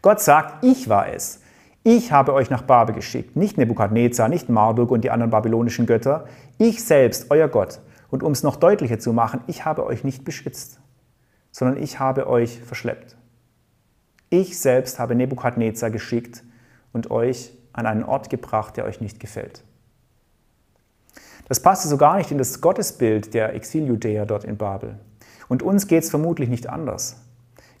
Gott 0.00 0.22
sagt, 0.22 0.64
ich 0.64 0.88
war 0.88 1.12
es. 1.12 1.42
Ich 1.84 2.12
habe 2.12 2.32
euch 2.32 2.48
nach 2.48 2.62
Babel 2.62 2.94
geschickt, 2.94 3.36
nicht 3.36 3.58
Nebukadnezar, 3.58 4.30
nicht 4.30 4.48
Marduk 4.48 4.90
und 4.90 5.04
die 5.04 5.10
anderen 5.10 5.30
babylonischen 5.30 5.84
Götter, 5.84 6.24
ich 6.56 6.82
selbst, 6.82 7.30
euer 7.30 7.48
Gott. 7.48 7.80
Und 8.10 8.22
um 8.22 8.32
es 8.32 8.42
noch 8.42 8.56
deutlicher 8.56 8.98
zu 8.98 9.12
machen, 9.12 9.40
ich 9.46 9.64
habe 9.64 9.84
euch 9.84 10.04
nicht 10.04 10.24
beschützt, 10.24 10.80
sondern 11.50 11.82
ich 11.82 11.98
habe 11.98 12.26
euch 12.26 12.60
verschleppt. 12.62 13.16
Ich 14.30 14.58
selbst 14.58 14.98
habe 14.98 15.14
Nebukadnezar 15.14 15.90
geschickt 15.90 16.44
und 16.92 17.10
euch 17.10 17.52
an 17.72 17.86
einen 17.86 18.04
Ort 18.04 18.30
gebracht, 18.30 18.76
der 18.76 18.84
euch 18.84 19.00
nicht 19.00 19.20
gefällt. 19.20 19.62
Das 21.48 21.60
passte 21.60 21.88
so 21.88 21.96
gar 21.96 22.18
nicht 22.18 22.30
in 22.30 22.38
das 22.38 22.60
Gottesbild 22.60 23.32
der 23.32 23.54
Exiljudäer 23.54 24.26
dort 24.26 24.44
in 24.44 24.58
Babel. 24.58 24.98
Und 25.48 25.62
uns 25.62 25.86
geht 25.86 26.04
es 26.04 26.10
vermutlich 26.10 26.50
nicht 26.50 26.68
anders. 26.68 27.16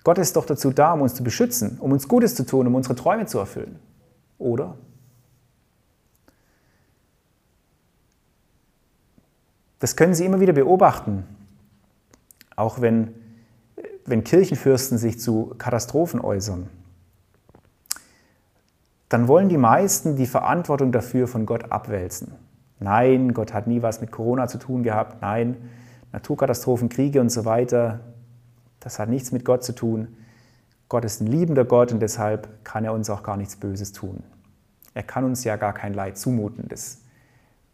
Gott 0.04 0.16
ist 0.16 0.36
doch 0.36 0.46
dazu 0.46 0.70
da, 0.70 0.94
um 0.94 1.02
uns 1.02 1.14
zu 1.14 1.22
beschützen, 1.22 1.76
um 1.80 1.92
uns 1.92 2.08
Gutes 2.08 2.34
zu 2.34 2.46
tun, 2.46 2.66
um 2.66 2.74
unsere 2.74 2.94
Träume 2.94 3.26
zu 3.26 3.38
erfüllen. 3.38 3.78
Oder? 4.38 4.78
Das 9.78 9.96
können 9.96 10.14
Sie 10.14 10.24
immer 10.24 10.40
wieder 10.40 10.52
beobachten, 10.52 11.24
auch 12.56 12.80
wenn, 12.80 13.14
wenn 14.06 14.24
Kirchenfürsten 14.24 14.98
sich 14.98 15.20
zu 15.20 15.54
Katastrophen 15.58 16.20
äußern. 16.20 16.68
Dann 19.08 19.28
wollen 19.28 19.48
die 19.48 19.56
meisten 19.56 20.16
die 20.16 20.26
Verantwortung 20.26 20.92
dafür 20.92 21.28
von 21.28 21.46
Gott 21.46 21.70
abwälzen. 21.72 22.32
Nein, 22.80 23.32
Gott 23.32 23.54
hat 23.54 23.66
nie 23.66 23.82
was 23.82 24.00
mit 24.00 24.10
Corona 24.10 24.48
zu 24.48 24.58
tun 24.58 24.82
gehabt. 24.82 25.22
Nein, 25.22 25.56
Naturkatastrophen, 26.12 26.88
Kriege 26.88 27.20
und 27.20 27.30
so 27.30 27.44
weiter, 27.44 28.00
das 28.80 28.98
hat 28.98 29.08
nichts 29.08 29.32
mit 29.32 29.44
Gott 29.44 29.64
zu 29.64 29.74
tun. 29.74 30.16
Gott 30.88 31.04
ist 31.04 31.20
ein 31.20 31.26
liebender 31.26 31.64
Gott 31.64 31.92
und 31.92 32.00
deshalb 32.00 32.64
kann 32.64 32.84
er 32.84 32.92
uns 32.92 33.10
auch 33.10 33.22
gar 33.22 33.36
nichts 33.36 33.56
Böses 33.56 33.92
tun. 33.92 34.22
Er 34.94 35.02
kann 35.02 35.24
uns 35.24 35.44
ja 35.44 35.56
gar 35.56 35.74
kein 35.74 35.92
Leid 35.92 36.16
zumuten. 36.16 36.66
Das 36.68 36.98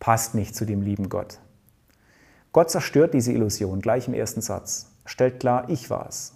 passt 0.00 0.34
nicht 0.34 0.56
zu 0.56 0.64
dem 0.64 0.82
lieben 0.82 1.08
Gott. 1.08 1.38
Gott 2.54 2.70
zerstört 2.70 3.14
diese 3.14 3.32
Illusion 3.32 3.80
gleich 3.80 4.06
im 4.06 4.14
ersten 4.14 4.40
Satz. 4.40 4.86
Stellt 5.04 5.40
klar, 5.40 5.68
ich 5.68 5.90
war 5.90 6.06
es. 6.08 6.34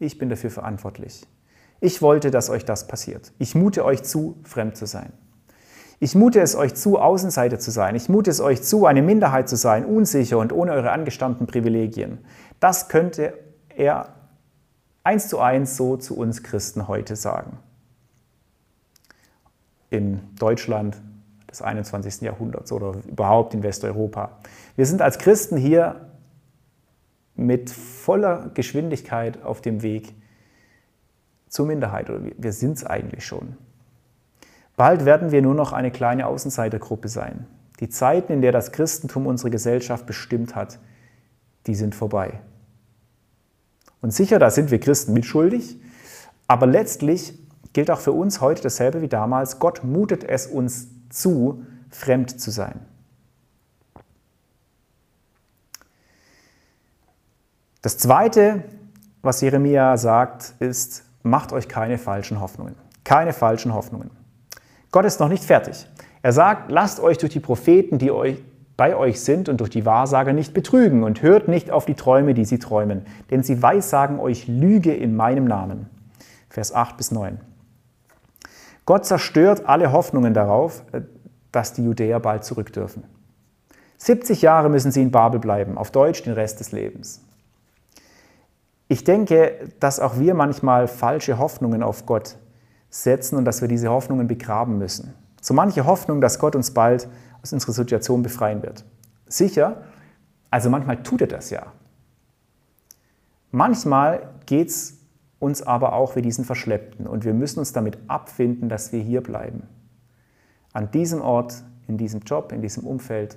Ich 0.00 0.18
bin 0.18 0.28
dafür 0.28 0.50
verantwortlich. 0.50 1.24
Ich 1.78 2.02
wollte, 2.02 2.32
dass 2.32 2.50
euch 2.50 2.64
das 2.64 2.88
passiert. 2.88 3.32
Ich 3.38 3.54
mute 3.54 3.84
euch 3.84 4.02
zu, 4.02 4.36
fremd 4.42 4.76
zu 4.76 4.86
sein. 4.86 5.12
Ich 6.00 6.16
mute 6.16 6.40
es 6.40 6.56
euch 6.56 6.74
zu, 6.74 6.98
Außenseiter 6.98 7.60
zu 7.60 7.70
sein. 7.70 7.94
Ich 7.94 8.08
mute 8.08 8.32
es 8.32 8.40
euch 8.40 8.62
zu, 8.62 8.84
eine 8.84 9.00
Minderheit 9.00 9.48
zu 9.48 9.54
sein, 9.54 9.84
unsicher 9.84 10.38
und 10.38 10.52
ohne 10.52 10.72
eure 10.72 10.90
angestammten 10.90 11.46
Privilegien. 11.46 12.18
Das 12.58 12.88
könnte 12.88 13.34
er 13.68 14.08
eins 15.04 15.28
zu 15.28 15.38
eins 15.38 15.76
so 15.76 15.96
zu 15.96 16.16
uns 16.16 16.42
Christen 16.42 16.88
heute 16.88 17.14
sagen. 17.14 17.58
In 19.88 20.20
Deutschland 20.36 21.00
des 21.50 21.62
21. 21.62 22.20
Jahrhunderts 22.22 22.72
oder 22.72 22.94
überhaupt 23.08 23.54
in 23.54 23.62
Westeuropa. 23.62 24.38
Wir 24.76 24.86
sind 24.86 25.02
als 25.02 25.18
Christen 25.18 25.56
hier 25.56 26.08
mit 27.34 27.70
voller 27.70 28.50
Geschwindigkeit 28.54 29.42
auf 29.42 29.60
dem 29.60 29.82
Weg 29.82 30.14
zur 31.48 31.66
Minderheit, 31.66 32.08
oder 32.10 32.20
wir 32.36 32.52
sind 32.52 32.76
es 32.76 32.86
eigentlich 32.86 33.26
schon. 33.26 33.56
Bald 34.76 35.04
werden 35.04 35.32
wir 35.32 35.42
nur 35.42 35.54
noch 35.54 35.72
eine 35.72 35.90
kleine 35.90 36.26
Außenseitergruppe 36.26 37.08
sein. 37.08 37.46
Die 37.80 37.88
Zeiten, 37.88 38.32
in 38.32 38.42
der 38.42 38.52
das 38.52 38.72
Christentum 38.72 39.26
unsere 39.26 39.50
Gesellschaft 39.50 40.06
bestimmt 40.06 40.54
hat, 40.54 40.78
die 41.66 41.74
sind 41.74 41.94
vorbei. 41.94 42.40
Und 44.00 44.12
sicher, 44.12 44.38
da 44.38 44.50
sind 44.50 44.70
wir 44.70 44.80
Christen 44.80 45.12
mitschuldig, 45.12 45.80
aber 46.46 46.66
letztlich 46.66 47.38
gilt 47.72 47.90
auch 47.90 48.00
für 48.00 48.12
uns 48.12 48.40
heute 48.40 48.62
dasselbe 48.62 49.02
wie 49.02 49.08
damals. 49.08 49.58
Gott 49.58 49.84
mutet 49.84 50.24
es 50.24 50.46
uns 50.46 50.88
zu, 51.10 51.64
fremd 51.90 52.40
zu 52.40 52.50
sein. 52.50 52.80
Das 57.82 57.98
Zweite, 57.98 58.64
was 59.22 59.40
Jeremia 59.40 59.96
sagt, 59.96 60.54
ist, 60.58 61.04
macht 61.22 61.52
euch 61.52 61.68
keine 61.68 61.98
falschen 61.98 62.40
Hoffnungen. 62.40 62.74
Keine 63.04 63.32
falschen 63.32 63.74
Hoffnungen. 63.74 64.10
Gott 64.90 65.04
ist 65.04 65.20
noch 65.20 65.28
nicht 65.28 65.44
fertig. 65.44 65.86
Er 66.22 66.32
sagt, 66.32 66.70
lasst 66.70 67.00
euch 67.00 67.18
durch 67.18 67.32
die 67.32 67.40
Propheten, 67.40 67.98
die 67.98 68.10
euch 68.10 68.42
bei 68.76 68.96
euch 68.96 69.20
sind 69.20 69.48
und 69.48 69.60
durch 69.60 69.70
die 69.70 69.84
Wahrsager 69.84 70.32
nicht 70.32 70.54
betrügen 70.54 71.02
und 71.02 71.22
hört 71.22 71.48
nicht 71.48 71.70
auf 71.70 71.84
die 71.84 71.94
Träume, 71.94 72.34
die 72.34 72.44
sie 72.44 72.58
träumen, 72.58 73.04
denn 73.30 73.42
sie 73.42 73.62
weissagen 73.62 74.18
euch 74.18 74.48
Lüge 74.48 74.94
in 74.94 75.16
meinem 75.16 75.44
Namen. 75.44 75.88
Vers 76.48 76.74
8 76.74 76.96
bis 76.96 77.10
9. 77.10 77.38
Gott 78.90 79.06
zerstört 79.06 79.66
alle 79.66 79.92
Hoffnungen 79.92 80.34
darauf, 80.34 80.82
äh, 80.90 81.02
dass 81.52 81.72
die 81.74 81.84
Judäer 81.84 82.18
bald 82.18 82.42
zurück 82.42 82.72
dürfen. 82.72 83.04
70 83.98 84.42
Jahre 84.42 84.68
müssen 84.68 84.90
sie 84.90 85.00
in 85.00 85.12
Babel 85.12 85.38
bleiben, 85.38 85.78
auf 85.78 85.92
Deutsch 85.92 86.24
den 86.24 86.32
Rest 86.32 86.58
des 86.58 86.72
Lebens. 86.72 87.20
Ich 88.88 89.04
denke, 89.04 89.68
dass 89.78 90.00
auch 90.00 90.18
wir 90.18 90.34
manchmal 90.34 90.88
falsche 90.88 91.38
Hoffnungen 91.38 91.84
auf 91.84 92.04
Gott 92.04 92.36
setzen 92.88 93.36
und 93.36 93.44
dass 93.44 93.60
wir 93.60 93.68
diese 93.68 93.90
Hoffnungen 93.90 94.26
begraben 94.26 94.78
müssen. 94.78 95.14
So 95.40 95.54
manche 95.54 95.86
Hoffnung, 95.86 96.20
dass 96.20 96.40
Gott 96.40 96.56
uns 96.56 96.72
bald 96.72 97.08
aus 97.42 97.52
unserer 97.52 97.70
Situation 97.70 98.24
befreien 98.24 98.60
wird. 98.60 98.84
Sicher, 99.28 99.82
also 100.50 100.68
manchmal 100.68 101.00
tut 101.04 101.20
er 101.20 101.28
das 101.28 101.50
ja. 101.50 101.66
Manchmal 103.52 104.30
geht 104.46 104.70
es 104.70 104.99
uns 105.40 105.62
aber 105.62 105.94
auch 105.94 106.14
wie 106.14 106.22
diesen 106.22 106.44
Verschleppten 106.44 107.06
und 107.06 107.24
wir 107.24 107.34
müssen 107.34 107.58
uns 107.58 107.72
damit 107.72 107.98
abfinden, 108.06 108.68
dass 108.68 108.92
wir 108.92 109.00
hier 109.00 109.22
bleiben. 109.22 109.64
An 110.72 110.92
diesem 110.92 111.20
Ort, 111.20 111.64
in 111.88 111.96
diesem 111.96 112.20
Job, 112.20 112.52
in 112.52 112.62
diesem 112.62 112.86
Umfeld. 112.86 113.36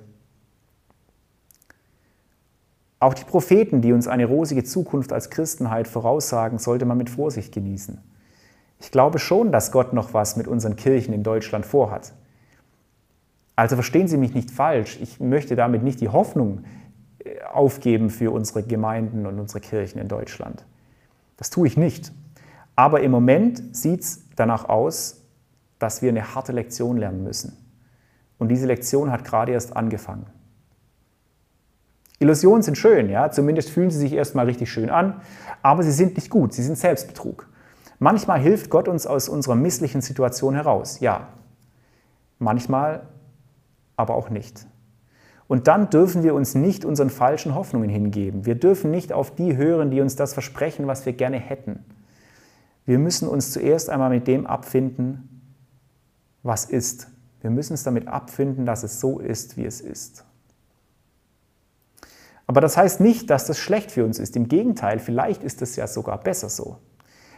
Auch 3.00 3.15
die 3.15 3.24
Propheten, 3.24 3.81
die 3.81 3.93
uns 3.93 4.07
eine 4.07 4.25
rosige 4.25 4.63
Zukunft 4.63 5.12
als 5.12 5.29
Christenheit 5.29 5.88
voraussagen, 5.88 6.60
sollte 6.60 6.86
man 6.86 6.98
mit 6.98 7.10
Vorsicht 7.10 7.53
genießen. 7.53 8.00
Ich 8.79 8.91
glaube 8.91 9.17
schon, 9.17 9.51
dass 9.51 9.72
Gott 9.72 9.93
noch 9.93 10.13
was 10.13 10.36
mit 10.36 10.48
unseren 10.48 10.75
Kirchen 10.75 11.13
in 11.13 11.24
Deutschland 11.24 11.65
vorhat. 11.65 12.13
Also 13.55 13.75
verstehen 13.75 14.07
Sie 14.07 14.17
mich 14.17 14.33
nicht 14.33 14.51
falsch, 14.51 15.00
ich 15.01 15.19
möchte 15.19 15.55
damit 15.55 15.83
nicht 15.83 16.01
die 16.01 16.10
Hoffnung 16.10 16.65
äh, 17.19 17.41
aufgeben 17.43 18.10
für 18.10 18.31
unsere 18.31 18.63
Gemeinden 18.63 19.25
und 19.25 19.39
unsere 19.39 19.62
Kirchen 19.62 20.00
in 20.00 20.07
Deutschland. 20.07 20.65
Das 21.37 21.49
tue 21.49 21.67
ich 21.67 21.77
nicht. 21.77 22.11
Aber 22.75 23.01
im 23.01 23.11
Moment 23.11 23.75
sieht 23.75 24.01
es 24.01 24.29
danach 24.35 24.69
aus, 24.69 25.21
dass 25.79 26.01
wir 26.01 26.09
eine 26.09 26.33
harte 26.33 26.51
Lektion 26.51 26.97
lernen 26.97 27.23
müssen. 27.23 27.57
Und 28.37 28.49
diese 28.49 28.65
Lektion 28.65 29.11
hat 29.11 29.23
gerade 29.23 29.51
erst 29.51 29.75
angefangen. 29.75 30.25
Illusionen 32.19 32.61
sind 32.61 32.77
schön, 32.77 33.09
ja, 33.09 33.31
zumindest 33.31 33.69
fühlen 33.69 33.91
sie 33.91 33.99
sich 33.99 34.13
erstmal 34.13 34.45
richtig 34.45 34.71
schön 34.71 34.89
an, 34.89 35.21
aber 35.61 35.83
sie 35.83 35.91
sind 35.91 36.15
nicht 36.15 36.29
gut, 36.29 36.53
sie 36.53 36.63
sind 36.63 36.77
Selbstbetrug. 36.77 37.49
Manchmal 37.99 38.39
hilft 38.39 38.69
Gott 38.69 38.87
uns 38.87 39.05
aus 39.05 39.29
unserer 39.29 39.55
misslichen 39.55 40.01
Situation 40.01 40.55
heraus, 40.55 40.99
ja. 40.99 41.27
Manchmal 42.39 43.07
aber 43.97 44.15
auch 44.15 44.29
nicht. 44.29 44.65
Und 45.53 45.67
dann 45.67 45.91
dürfen 45.91 46.24
wir 46.24 46.33
uns 46.33 46.55
nicht 46.55 46.83
unseren 46.83 47.12
falschen 47.12 47.53
Hoffnungen 47.53 47.88
hingeben. 47.88 48.48
Wir 48.48 48.55
dürfen 48.55 48.89
nicht 48.89 49.13
auf 49.13 49.36
die 49.36 49.55
hören, 49.55 49.91
die 49.91 50.01
uns 50.01 50.15
das 50.15 50.33
versprechen, 50.33 50.88
was 50.88 51.05
wir 51.05 51.13
gerne 51.13 51.38
hätten. 51.38 51.86
Wir 52.88 52.98
müssen 52.98 53.27
uns 53.27 53.51
zuerst 53.51 53.91
einmal 53.91 54.10
mit 54.10 54.25
dem 54.25 54.48
abfinden, 54.48 55.43
was 56.41 56.65
ist. 56.65 57.07
Wir 57.41 57.51
müssen 57.51 57.75
es 57.75 57.83
damit 57.83 58.07
abfinden, 58.07 58.65
dass 58.65 58.81
es 58.81 59.00
so 59.00 59.19
ist, 59.19 59.55
wie 59.55 59.65
es 59.65 59.79
ist. 59.79 60.25
Aber 62.48 62.60
das 62.60 62.75
heißt 62.75 63.00
nicht, 63.00 63.29
dass 63.29 63.45
das 63.45 63.60
schlecht 63.60 63.91
für 63.91 64.05
uns 64.05 64.17
ist. 64.17 64.36
Im 64.36 64.48
Gegenteil, 64.48 64.98
vielleicht 64.98 65.43
ist 65.43 65.62
es 65.62 65.75
ja 65.75 65.86
sogar 65.86 66.17
besser 66.17 66.50
so. 66.50 66.77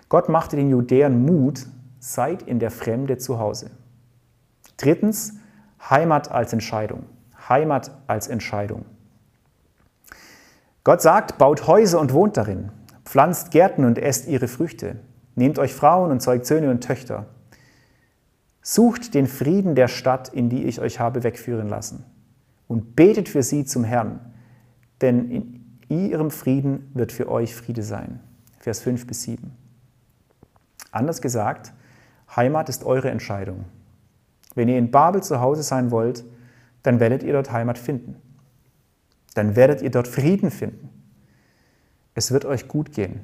Gott 0.07 0.29
machte 0.29 0.55
den 0.55 0.69
Judäern 0.69 1.25
Mut, 1.25 1.67
seid 1.99 2.43
in 2.43 2.59
der 2.59 2.71
Fremde 2.71 3.17
zu 3.17 3.39
Hause. 3.39 3.71
Drittens, 4.77 5.33
Heimat 5.89 6.31
als 6.31 6.53
Entscheidung. 6.53 7.07
Heimat 7.49 7.91
als 8.07 8.27
Entscheidung. 8.27 8.85
Gott 10.83 11.01
sagt, 11.01 11.37
baut 11.37 11.67
Häuser 11.67 11.99
und 11.99 12.13
wohnt 12.13 12.37
darin, 12.37 12.71
pflanzt 13.05 13.51
Gärten 13.51 13.85
und 13.85 13.97
esst 13.97 14.27
ihre 14.27 14.47
Früchte, 14.47 14.97
nehmt 15.35 15.59
euch 15.59 15.73
Frauen 15.73 16.11
und 16.11 16.21
zeugt 16.21 16.45
Söhne 16.45 16.69
und 16.69 16.81
Töchter. 16.81 17.25
Sucht 18.61 19.13
den 19.13 19.27
Frieden 19.27 19.75
der 19.75 19.87
Stadt, 19.87 20.29
in 20.29 20.49
die 20.49 20.63
ich 20.63 20.79
euch 20.79 20.99
habe 20.99 21.23
wegführen 21.23 21.69
lassen, 21.69 22.03
und 22.67 22.95
betet 22.95 23.29
für 23.29 23.43
sie 23.43 23.65
zum 23.65 23.83
Herrn, 23.83 24.19
denn 25.01 25.29
in 25.29 25.79
ihrem 25.89 26.31
Frieden 26.31 26.89
wird 26.93 27.11
für 27.11 27.29
euch 27.29 27.55
Friede 27.55 27.83
sein. 27.83 28.19
Vers 28.59 28.79
5 28.79 29.05
bis 29.05 29.23
7. 29.23 29.51
Anders 30.91 31.21
gesagt, 31.21 31.73
Heimat 32.35 32.69
ist 32.69 32.83
eure 32.83 33.11
Entscheidung. 33.11 33.65
Wenn 34.55 34.67
ihr 34.67 34.77
in 34.77 34.89
Babel 34.89 35.21
zu 35.21 35.41
Hause 35.41 35.61
sein 35.61 35.91
wollt, 35.91 36.25
dann 36.85 36.99
werdet 36.99 37.23
ihr 37.23 37.33
dort 37.33 37.51
Heimat 37.51 37.77
finden. 37.77 38.15
Dann 39.33 39.55
werdet 39.55 39.81
ihr 39.81 39.89
dort 39.91 40.07
Frieden 40.07 40.51
finden. 40.51 40.89
Es 42.13 42.31
wird 42.31 42.45
euch 42.45 42.67
gut 42.67 42.91
gehen. 42.91 43.21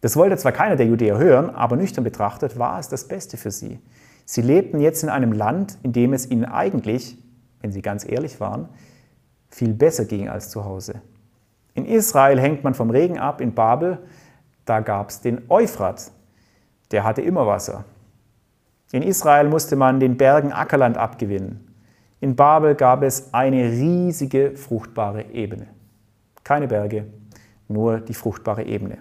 Das 0.00 0.16
wollte 0.16 0.36
zwar 0.36 0.52
keiner 0.52 0.76
der 0.76 0.86
Judäer 0.86 1.18
hören, 1.18 1.50
aber 1.50 1.76
nüchtern 1.76 2.04
betrachtet 2.04 2.58
war 2.58 2.78
es 2.78 2.88
das 2.88 3.06
Beste 3.06 3.36
für 3.36 3.50
sie. 3.50 3.78
Sie 4.24 4.42
lebten 4.42 4.80
jetzt 4.80 5.02
in 5.02 5.08
einem 5.08 5.32
Land, 5.32 5.76
in 5.82 5.92
dem 5.92 6.12
es 6.12 6.30
ihnen 6.30 6.44
eigentlich, 6.44 7.18
wenn 7.60 7.72
sie 7.72 7.82
ganz 7.82 8.08
ehrlich 8.08 8.40
waren, 8.40 8.68
viel 9.48 9.74
besser 9.74 10.04
ging 10.04 10.28
als 10.28 10.48
zu 10.48 10.64
Hause. 10.64 11.02
In 11.74 11.84
Israel 11.84 12.40
hängt 12.40 12.64
man 12.64 12.74
vom 12.74 12.90
Regen 12.90 13.18
ab, 13.18 13.40
in 13.40 13.54
Babel, 13.54 13.98
da 14.64 14.80
gab 14.80 15.10
es 15.10 15.20
den 15.20 15.42
Euphrat, 15.50 16.10
der 16.90 17.04
hatte 17.04 17.22
immer 17.22 17.46
Wasser. 17.46 17.84
In 18.92 19.02
Israel 19.02 19.48
musste 19.48 19.76
man 19.76 20.00
den 20.00 20.16
Bergen 20.16 20.52
Ackerland 20.52 20.96
abgewinnen. 20.96 21.69
In 22.20 22.36
Babel 22.36 22.74
gab 22.74 23.02
es 23.02 23.32
eine 23.32 23.70
riesige 23.70 24.56
fruchtbare 24.56 25.30
Ebene. 25.32 25.68
Keine 26.44 26.68
Berge, 26.68 27.06
nur 27.68 28.00
die 28.00 28.14
fruchtbare 28.14 28.64
Ebene. 28.64 28.98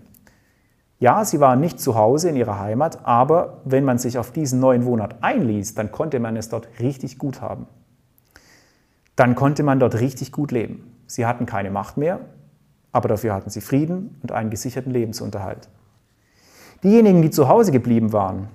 Ja, 0.99 1.23
sie 1.23 1.39
waren 1.39 1.59
nicht 1.59 1.79
zu 1.79 1.95
Hause 1.95 2.29
in 2.29 2.35
ihrer 2.35 2.59
Heimat, 2.59 3.05
aber 3.05 3.61
wenn 3.65 3.85
man 3.85 3.97
sich 3.97 4.17
auf 4.17 4.31
diesen 4.31 4.59
neuen 4.59 4.85
Wohnort 4.85 5.15
einließ, 5.21 5.75
dann 5.75 5.91
konnte 5.91 6.19
man 6.19 6.35
es 6.35 6.49
dort 6.49 6.67
richtig 6.79 7.17
gut 7.17 7.41
haben. 7.41 7.67
dann 9.19 9.35
konnte 9.35 9.63
man 9.63 9.81
dort 9.81 9.99
richtig 9.99 10.31
gut 10.31 10.53
leben. 10.53 10.95
Sie 11.05 11.25
hatten 11.25 11.45
keine 11.45 11.71
Macht 11.71 11.97
mehr, 11.97 12.21
aber 12.93 13.09
dafür 13.09 13.33
hatten 13.33 13.49
sie 13.49 13.59
Frieden 13.59 14.17
und 14.21 14.31
einen 14.31 14.49
gesicherten 14.49 14.93
Lebensunterhalt. 14.93 15.67
Diejenigen, 16.83 17.21
die 17.21 17.29
zu 17.29 17.49
Hause 17.49 17.73
geblieben 17.73 18.13
waren, 18.13 18.47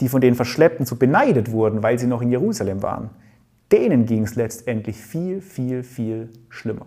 die 0.00 0.08
von 0.08 0.22
den 0.22 0.34
Verschleppten 0.36 0.86
so 0.86 0.96
beneidet 0.96 1.52
wurden, 1.52 1.82
weil 1.82 1.98
sie 1.98 2.06
noch 2.06 2.22
in 2.22 2.30
Jerusalem 2.30 2.82
waren, 2.82 3.10
denen 3.72 4.06
ging 4.06 4.24
es 4.24 4.36
letztendlich 4.36 4.96
viel, 4.96 5.40
viel, 5.40 5.82
viel 5.82 6.32
schlimmer. 6.48 6.86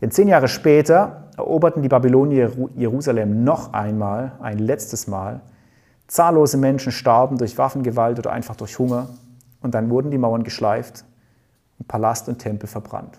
Denn 0.00 0.10
zehn 0.10 0.28
Jahre 0.28 0.48
später 0.48 1.30
eroberten 1.36 1.82
die 1.82 1.88
Babylonier 1.88 2.52
Jerusalem 2.74 3.44
noch 3.44 3.72
einmal, 3.72 4.32
ein 4.40 4.58
letztes 4.58 5.06
Mal. 5.06 5.40
Zahllose 6.06 6.58
Menschen 6.58 6.92
starben 6.92 7.38
durch 7.38 7.56
Waffengewalt 7.56 8.18
oder 8.18 8.32
einfach 8.32 8.56
durch 8.56 8.78
Hunger. 8.78 9.08
Und 9.62 9.74
dann 9.74 9.90
wurden 9.90 10.10
die 10.10 10.18
Mauern 10.18 10.44
geschleift 10.44 11.04
und 11.78 11.88
Palast 11.88 12.28
und 12.28 12.38
Tempel 12.38 12.68
verbrannt. 12.68 13.18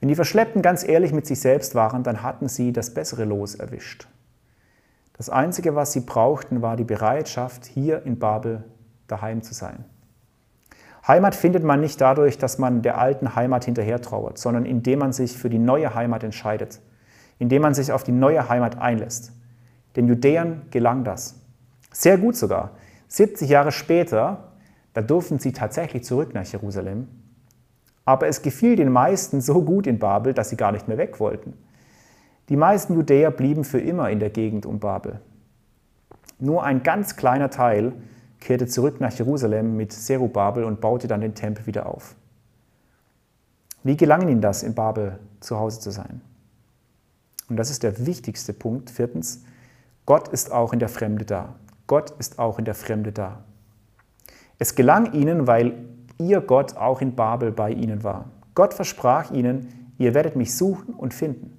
Wenn 0.00 0.08
die 0.08 0.14
Verschleppten 0.14 0.60
ganz 0.60 0.86
ehrlich 0.86 1.12
mit 1.12 1.26
sich 1.26 1.40
selbst 1.40 1.74
waren, 1.74 2.02
dann 2.02 2.22
hatten 2.22 2.48
sie 2.48 2.72
das 2.72 2.92
bessere 2.92 3.24
Los 3.24 3.54
erwischt. 3.54 4.06
Das 5.16 5.30
Einzige, 5.30 5.74
was 5.74 5.92
sie 5.92 6.00
brauchten, 6.00 6.60
war 6.60 6.76
die 6.76 6.84
Bereitschaft, 6.84 7.64
hier 7.64 8.02
in 8.04 8.18
Babel 8.18 8.64
daheim 9.06 9.42
zu 9.42 9.54
sein. 9.54 9.84
Heimat 11.06 11.34
findet 11.34 11.64
man 11.64 11.80
nicht 11.80 12.00
dadurch, 12.00 12.38
dass 12.38 12.58
man 12.58 12.80
der 12.80 12.98
alten 12.98 13.34
Heimat 13.36 13.66
hinterher 13.66 14.00
trauert, 14.00 14.38
sondern 14.38 14.64
indem 14.64 15.00
man 15.00 15.12
sich 15.12 15.36
für 15.36 15.50
die 15.50 15.58
neue 15.58 15.94
Heimat 15.94 16.24
entscheidet, 16.24 16.80
indem 17.38 17.62
man 17.62 17.74
sich 17.74 17.92
auf 17.92 18.04
die 18.04 18.12
neue 18.12 18.48
Heimat 18.48 18.78
einlässt. 18.78 19.32
Den 19.96 20.08
Judäern 20.08 20.62
gelang 20.70 21.04
das. 21.04 21.40
Sehr 21.92 22.16
gut 22.16 22.36
sogar. 22.36 22.70
70 23.08 23.48
Jahre 23.48 23.70
später, 23.70 24.52
da 24.94 25.02
durften 25.02 25.38
sie 25.38 25.52
tatsächlich 25.52 26.04
zurück 26.04 26.32
nach 26.32 26.46
Jerusalem. 26.46 27.08
Aber 28.06 28.26
es 28.26 28.42
gefiel 28.42 28.76
den 28.76 28.90
meisten 28.90 29.40
so 29.40 29.62
gut 29.62 29.86
in 29.86 29.98
Babel, 29.98 30.32
dass 30.32 30.48
sie 30.48 30.56
gar 30.56 30.72
nicht 30.72 30.88
mehr 30.88 30.98
weg 30.98 31.20
wollten. 31.20 31.54
Die 32.48 32.56
meisten 32.56 32.94
Judäer 32.94 33.30
blieben 33.30 33.64
für 33.64 33.80
immer 33.80 34.10
in 34.10 34.20
der 34.20 34.30
Gegend 34.30 34.66
um 34.66 34.80
Babel. 34.80 35.20
Nur 36.38 36.64
ein 36.64 36.82
ganz 36.82 37.16
kleiner 37.16 37.50
Teil 37.50 37.92
kehrte 38.44 38.66
zurück 38.66 39.00
nach 39.00 39.12
Jerusalem 39.12 39.76
mit 39.76 39.92
Zerubabel 39.92 40.64
und 40.64 40.80
baute 40.80 41.08
dann 41.08 41.22
den 41.22 41.34
Tempel 41.34 41.66
wieder 41.66 41.86
auf. 41.86 42.14
Wie 43.82 43.96
gelang 43.96 44.28
ihnen 44.28 44.42
das, 44.42 44.62
in 44.62 44.74
Babel 44.74 45.18
zu 45.40 45.58
Hause 45.58 45.80
zu 45.80 45.90
sein? 45.90 46.20
Und 47.48 47.56
das 47.56 47.70
ist 47.70 47.82
der 47.82 48.06
wichtigste 48.06 48.52
Punkt. 48.52 48.90
Viertens, 48.90 49.42
Gott 50.06 50.28
ist 50.28 50.52
auch 50.52 50.72
in 50.74 50.78
der 50.78 50.90
Fremde 50.90 51.24
da. 51.24 51.54
Gott 51.86 52.10
ist 52.18 52.38
auch 52.38 52.58
in 52.58 52.66
der 52.66 52.74
Fremde 52.74 53.12
da. 53.12 53.44
Es 54.58 54.74
gelang 54.74 55.12
ihnen, 55.14 55.46
weil 55.46 55.74
ihr 56.18 56.40
Gott 56.40 56.76
auch 56.76 57.00
in 57.00 57.14
Babel 57.14 57.50
bei 57.50 57.70
ihnen 57.70 58.04
war. 58.04 58.26
Gott 58.54 58.74
versprach 58.74 59.30
ihnen, 59.30 59.92
ihr 59.98 60.14
werdet 60.14 60.36
mich 60.36 60.54
suchen 60.54 60.94
und 60.94 61.14
finden. 61.14 61.58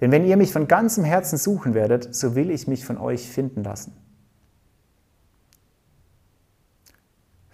Denn 0.00 0.10
wenn 0.10 0.24
ihr 0.24 0.36
mich 0.36 0.52
von 0.52 0.68
ganzem 0.68 1.04
Herzen 1.04 1.38
suchen 1.38 1.74
werdet, 1.74 2.14
so 2.14 2.34
will 2.34 2.50
ich 2.50 2.66
mich 2.66 2.84
von 2.84 2.98
euch 2.98 3.28
finden 3.28 3.62
lassen. 3.62 3.92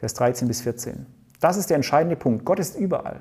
Vers 0.03 0.15
13 0.15 0.49
bis 0.49 0.63
14. 0.63 1.07
Das 1.39 1.57
ist 1.57 1.71
der 1.71 1.77
entscheidende 1.77 2.17
Punkt. 2.17 2.45
Gott 2.45 2.59
ist 2.59 2.77
überall, 2.77 3.21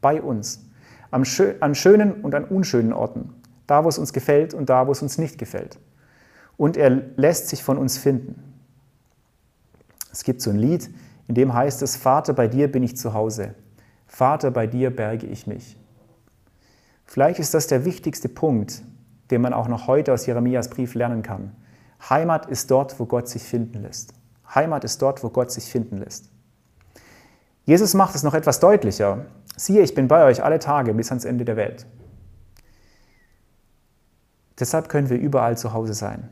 bei 0.00 0.22
uns, 0.22 0.64
an 1.10 1.26
schönen 1.26 2.22
und 2.22 2.34
an 2.34 2.44
unschönen 2.44 2.94
Orten, 2.94 3.34
da 3.66 3.84
wo 3.84 3.90
es 3.90 3.98
uns 3.98 4.14
gefällt 4.14 4.54
und 4.54 4.70
da 4.70 4.86
wo 4.86 4.92
es 4.92 5.02
uns 5.02 5.18
nicht 5.18 5.36
gefällt. 5.36 5.78
Und 6.56 6.78
er 6.78 6.88
lässt 7.16 7.48
sich 7.50 7.62
von 7.62 7.76
uns 7.76 7.98
finden. 7.98 8.42
Es 10.10 10.24
gibt 10.24 10.40
so 10.40 10.48
ein 10.48 10.56
Lied, 10.56 10.88
in 11.28 11.34
dem 11.34 11.52
heißt 11.52 11.82
es, 11.82 11.96
Vater, 11.96 12.32
bei 12.32 12.48
dir 12.48 12.72
bin 12.72 12.82
ich 12.82 12.96
zu 12.96 13.12
Hause. 13.12 13.54
Vater, 14.06 14.50
bei 14.50 14.66
dir 14.66 14.88
berge 14.88 15.26
ich 15.26 15.46
mich. 15.46 15.76
Vielleicht 17.04 17.40
ist 17.40 17.52
das 17.52 17.66
der 17.66 17.84
wichtigste 17.84 18.30
Punkt, 18.30 18.80
den 19.30 19.42
man 19.42 19.52
auch 19.52 19.68
noch 19.68 19.86
heute 19.86 20.14
aus 20.14 20.24
Jeremias 20.24 20.70
Brief 20.70 20.94
lernen 20.94 21.22
kann. 21.22 21.52
Heimat 22.08 22.46
ist 22.46 22.70
dort, 22.70 22.98
wo 22.98 23.04
Gott 23.04 23.28
sich 23.28 23.42
finden 23.42 23.82
lässt. 23.82 24.14
Heimat 24.54 24.84
ist 24.84 25.02
dort, 25.02 25.22
wo 25.22 25.30
Gott 25.30 25.50
sich 25.50 25.64
finden 25.64 25.98
lässt. 25.98 26.30
Jesus 27.64 27.94
macht 27.94 28.14
es 28.14 28.22
noch 28.22 28.34
etwas 28.34 28.60
deutlicher. 28.60 29.26
Siehe, 29.56 29.82
ich 29.82 29.94
bin 29.94 30.08
bei 30.08 30.24
euch 30.24 30.42
alle 30.42 30.58
Tage 30.58 30.94
bis 30.94 31.10
ans 31.10 31.24
Ende 31.24 31.44
der 31.44 31.56
Welt. 31.56 31.86
Deshalb 34.58 34.88
können 34.88 35.10
wir 35.10 35.18
überall 35.18 35.58
zu 35.58 35.72
Hause 35.72 35.94
sein. 35.94 36.28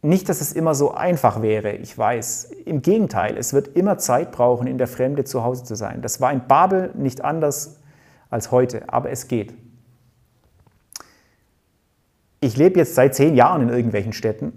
Nicht, 0.00 0.28
dass 0.28 0.40
es 0.40 0.52
immer 0.52 0.74
so 0.74 0.92
einfach 0.92 1.42
wäre, 1.42 1.72
ich 1.72 1.96
weiß. 1.96 2.50
Im 2.64 2.82
Gegenteil, 2.82 3.36
es 3.36 3.52
wird 3.52 3.68
immer 3.76 3.98
Zeit 3.98 4.32
brauchen, 4.32 4.66
in 4.66 4.78
der 4.78 4.88
Fremde 4.88 5.24
zu 5.24 5.44
Hause 5.44 5.64
zu 5.64 5.76
sein. 5.76 6.02
Das 6.02 6.20
war 6.20 6.32
in 6.32 6.46
Babel 6.48 6.90
nicht 6.94 7.22
anders 7.22 7.78
als 8.30 8.50
heute, 8.50 8.88
aber 8.88 9.10
es 9.10 9.28
geht. 9.28 9.54
Ich 12.40 12.56
lebe 12.56 12.80
jetzt 12.80 12.96
seit 12.96 13.14
zehn 13.14 13.36
Jahren 13.36 13.62
in 13.62 13.68
irgendwelchen 13.68 14.12
Städten 14.12 14.54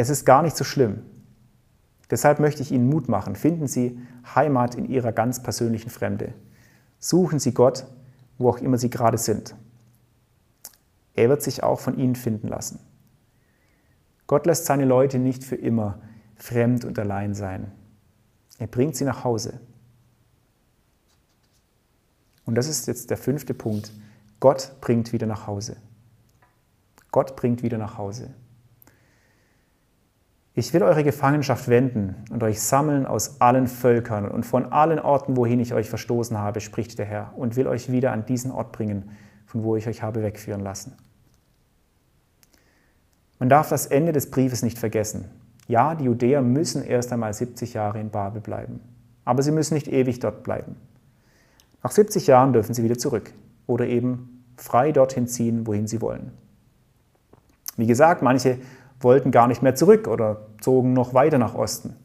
es 0.00 0.10
ist 0.10 0.24
gar 0.24 0.42
nicht 0.42 0.56
so 0.56 0.64
schlimm. 0.64 1.02
Deshalb 2.10 2.40
möchte 2.40 2.62
ich 2.62 2.72
Ihnen 2.72 2.88
Mut 2.88 3.08
machen. 3.08 3.36
Finden 3.36 3.66
Sie 3.66 3.98
Heimat 4.34 4.74
in 4.74 4.86
Ihrer 4.86 5.12
ganz 5.12 5.42
persönlichen 5.42 5.90
Fremde. 5.90 6.34
Suchen 6.98 7.38
Sie 7.38 7.54
Gott, 7.54 7.86
wo 8.38 8.48
auch 8.48 8.58
immer 8.58 8.78
Sie 8.78 8.90
gerade 8.90 9.18
sind. 9.18 9.54
Er 11.14 11.28
wird 11.28 11.42
sich 11.42 11.62
auch 11.62 11.80
von 11.80 11.98
Ihnen 11.98 12.16
finden 12.16 12.48
lassen. 12.48 12.80
Gott 14.26 14.46
lässt 14.46 14.66
seine 14.66 14.84
Leute 14.84 15.18
nicht 15.18 15.44
für 15.44 15.56
immer 15.56 16.00
fremd 16.36 16.84
und 16.84 16.98
allein 16.98 17.34
sein. 17.34 17.72
Er 18.58 18.66
bringt 18.68 18.96
sie 18.96 19.04
nach 19.04 19.24
Hause. 19.24 19.60
Und 22.44 22.54
das 22.54 22.68
ist 22.68 22.86
jetzt 22.86 23.10
der 23.10 23.16
fünfte 23.16 23.54
Punkt. 23.54 23.92
Gott 24.38 24.72
bringt 24.80 25.12
wieder 25.12 25.26
nach 25.26 25.46
Hause. 25.46 25.76
Gott 27.10 27.36
bringt 27.36 27.62
wieder 27.62 27.78
nach 27.78 27.98
Hause. 27.98 28.32
Ich 30.60 30.74
will 30.74 30.82
eure 30.82 31.04
Gefangenschaft 31.04 31.68
wenden 31.68 32.16
und 32.28 32.42
euch 32.42 32.60
sammeln 32.60 33.06
aus 33.06 33.40
allen 33.40 33.66
Völkern 33.66 34.28
und 34.28 34.44
von 34.44 34.70
allen 34.70 34.98
Orten, 34.98 35.34
wohin 35.38 35.58
ich 35.58 35.72
euch 35.72 35.88
verstoßen 35.88 36.36
habe, 36.36 36.60
spricht 36.60 36.98
der 36.98 37.06
Herr, 37.06 37.32
und 37.34 37.56
will 37.56 37.66
euch 37.66 37.90
wieder 37.90 38.12
an 38.12 38.26
diesen 38.26 38.50
Ort 38.50 38.70
bringen, 38.70 39.08
von 39.46 39.64
wo 39.64 39.76
ich 39.76 39.88
euch 39.88 40.02
habe 40.02 40.22
wegführen 40.22 40.60
lassen. 40.60 40.92
Man 43.38 43.48
darf 43.48 43.70
das 43.70 43.86
Ende 43.86 44.12
des 44.12 44.30
Briefes 44.30 44.62
nicht 44.62 44.78
vergessen. 44.78 45.30
Ja, 45.66 45.94
die 45.94 46.04
Judäer 46.04 46.42
müssen 46.42 46.84
erst 46.84 47.10
einmal 47.10 47.32
70 47.32 47.72
Jahre 47.72 47.98
in 47.98 48.10
Babel 48.10 48.42
bleiben, 48.42 48.80
aber 49.24 49.42
sie 49.42 49.52
müssen 49.52 49.72
nicht 49.72 49.88
ewig 49.88 50.20
dort 50.20 50.42
bleiben. 50.42 50.76
Nach 51.82 51.90
70 51.90 52.26
Jahren 52.26 52.52
dürfen 52.52 52.74
sie 52.74 52.84
wieder 52.84 52.98
zurück 52.98 53.32
oder 53.66 53.86
eben 53.86 54.44
frei 54.58 54.92
dorthin 54.92 55.26
ziehen, 55.26 55.66
wohin 55.66 55.86
sie 55.86 56.02
wollen. 56.02 56.32
Wie 57.78 57.86
gesagt, 57.86 58.20
manche 58.20 58.58
wollten 59.00 59.30
gar 59.30 59.48
nicht 59.48 59.62
mehr 59.62 59.74
zurück 59.74 60.06
oder 60.06 60.46
zogen 60.60 60.92
noch 60.92 61.14
weiter 61.14 61.38
nach 61.38 61.54
Osten. 61.54 61.96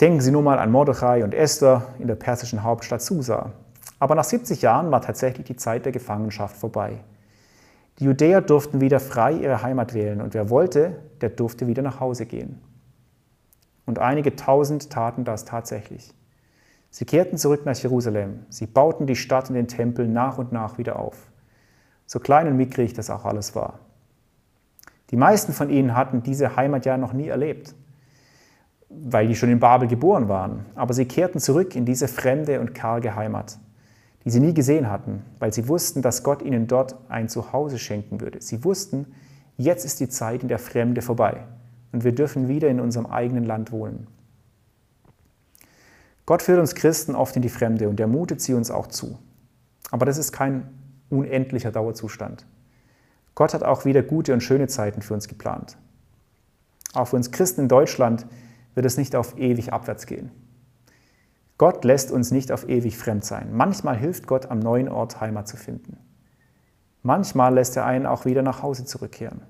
Denken 0.00 0.20
Sie 0.20 0.30
nur 0.30 0.42
mal 0.42 0.58
an 0.58 0.70
Mordechai 0.70 1.24
und 1.24 1.34
Esther 1.34 1.82
in 1.98 2.06
der 2.06 2.14
persischen 2.14 2.62
Hauptstadt 2.62 3.02
Susa. 3.02 3.52
Aber 3.98 4.14
nach 4.14 4.24
70 4.24 4.62
Jahren 4.62 4.90
war 4.90 5.02
tatsächlich 5.02 5.46
die 5.46 5.56
Zeit 5.56 5.84
der 5.84 5.92
Gefangenschaft 5.92 6.56
vorbei. 6.56 7.00
Die 7.98 8.04
Judäer 8.04 8.40
durften 8.40 8.80
wieder 8.80 9.00
frei 9.00 9.32
ihre 9.32 9.62
Heimat 9.62 9.92
wählen 9.92 10.20
und 10.20 10.34
wer 10.34 10.50
wollte, 10.50 11.00
der 11.20 11.30
durfte 11.30 11.66
wieder 11.66 11.82
nach 11.82 11.98
Hause 11.98 12.26
gehen. 12.26 12.60
Und 13.86 13.98
einige 13.98 14.36
tausend 14.36 14.90
taten 14.90 15.24
das 15.24 15.44
tatsächlich. 15.44 16.14
Sie 16.90 17.04
kehrten 17.04 17.36
zurück 17.36 17.66
nach 17.66 17.76
Jerusalem. 17.76 18.46
Sie 18.50 18.66
bauten 18.66 19.06
die 19.06 19.16
Stadt 19.16 19.48
und 19.48 19.56
den 19.56 19.66
Tempel 19.66 20.06
nach 20.06 20.38
und 20.38 20.52
nach 20.52 20.78
wieder 20.78 20.98
auf. 20.98 21.16
So 22.06 22.20
klein 22.20 22.46
und 22.46 22.56
mickrig 22.56 22.94
das 22.94 23.10
auch 23.10 23.24
alles 23.24 23.54
war. 23.56 23.80
Die 25.10 25.16
meisten 25.16 25.52
von 25.52 25.70
ihnen 25.70 25.94
hatten 25.94 26.22
diese 26.22 26.56
Heimat 26.56 26.84
ja 26.84 26.98
noch 26.98 27.12
nie 27.12 27.28
erlebt, 27.28 27.74
weil 28.90 29.28
die 29.28 29.36
schon 29.36 29.50
in 29.50 29.60
Babel 29.60 29.88
geboren 29.88 30.28
waren. 30.28 30.66
Aber 30.74 30.92
sie 30.92 31.06
kehrten 31.06 31.40
zurück 31.40 31.74
in 31.74 31.84
diese 31.84 32.08
fremde 32.08 32.60
und 32.60 32.74
karge 32.74 33.14
Heimat, 33.14 33.58
die 34.24 34.30
sie 34.30 34.40
nie 34.40 34.54
gesehen 34.54 34.90
hatten, 34.90 35.22
weil 35.38 35.52
sie 35.52 35.68
wussten, 35.68 36.02
dass 36.02 36.22
Gott 36.22 36.42
ihnen 36.42 36.66
dort 36.66 36.96
ein 37.08 37.28
Zuhause 37.28 37.78
schenken 37.78 38.20
würde. 38.20 38.40
Sie 38.42 38.64
wussten, 38.64 39.06
jetzt 39.56 39.84
ist 39.84 40.00
die 40.00 40.08
Zeit 40.08 40.42
in 40.42 40.48
der 40.48 40.58
Fremde 40.58 41.00
vorbei 41.00 41.44
und 41.92 42.04
wir 42.04 42.12
dürfen 42.12 42.48
wieder 42.48 42.68
in 42.68 42.80
unserem 42.80 43.06
eigenen 43.06 43.44
Land 43.44 43.72
wohnen. 43.72 44.06
Gott 46.26 46.42
führt 46.42 46.60
uns 46.60 46.74
Christen 46.74 47.14
oft 47.14 47.34
in 47.36 47.42
die 47.42 47.48
Fremde 47.48 47.88
und 47.88 47.98
er 47.98 48.06
mutet 48.06 48.42
sie 48.42 48.52
uns 48.52 48.70
auch 48.70 48.88
zu. 48.88 49.18
Aber 49.90 50.04
das 50.04 50.18
ist 50.18 50.32
kein 50.32 50.68
unendlicher 51.08 51.72
Dauerzustand. 51.72 52.44
Gott 53.38 53.54
hat 53.54 53.62
auch 53.62 53.84
wieder 53.84 54.02
gute 54.02 54.32
und 54.32 54.40
schöne 54.40 54.66
Zeiten 54.66 55.00
für 55.00 55.14
uns 55.14 55.28
geplant. 55.28 55.78
Auch 56.92 57.04
für 57.04 57.14
uns 57.14 57.30
Christen 57.30 57.60
in 57.60 57.68
Deutschland 57.68 58.26
wird 58.74 58.84
es 58.84 58.96
nicht 58.96 59.14
auf 59.14 59.38
ewig 59.38 59.72
abwärts 59.72 60.06
gehen. 60.06 60.32
Gott 61.56 61.84
lässt 61.84 62.10
uns 62.10 62.32
nicht 62.32 62.50
auf 62.50 62.68
ewig 62.68 62.98
fremd 62.98 63.24
sein. 63.24 63.50
Manchmal 63.52 63.96
hilft 63.96 64.26
Gott, 64.26 64.50
am 64.50 64.58
neuen 64.58 64.88
Ort 64.88 65.20
Heimat 65.20 65.46
zu 65.46 65.56
finden. 65.56 65.98
Manchmal 67.04 67.54
lässt 67.54 67.76
er 67.76 67.86
einen 67.86 68.06
auch 68.06 68.24
wieder 68.24 68.42
nach 68.42 68.64
Hause 68.64 68.84
zurückkehren. 68.86 69.42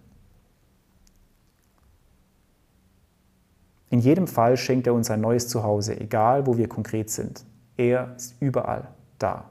In 3.88 4.00
jedem 4.00 4.26
Fall 4.26 4.58
schenkt 4.58 4.86
er 4.86 4.92
uns 4.92 5.10
ein 5.10 5.22
neues 5.22 5.48
Zuhause, 5.48 5.98
egal 5.98 6.46
wo 6.46 6.58
wir 6.58 6.68
konkret 6.68 7.08
sind. 7.08 7.42
Er 7.78 8.14
ist 8.16 8.36
überall 8.38 8.88
da. 9.18 9.46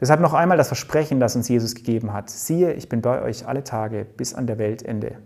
Deshalb 0.00 0.20
noch 0.20 0.32
einmal 0.32 0.56
das 0.56 0.68
Versprechen, 0.68 1.20
das 1.20 1.36
uns 1.36 1.48
Jesus 1.48 1.74
gegeben 1.74 2.14
hat. 2.14 2.30
Siehe, 2.30 2.72
ich 2.72 2.88
bin 2.88 3.02
bei 3.02 3.20
euch 3.20 3.46
alle 3.46 3.62
Tage 3.64 4.04
bis 4.04 4.32
an 4.32 4.46
der 4.46 4.58
Weltende. 4.58 5.18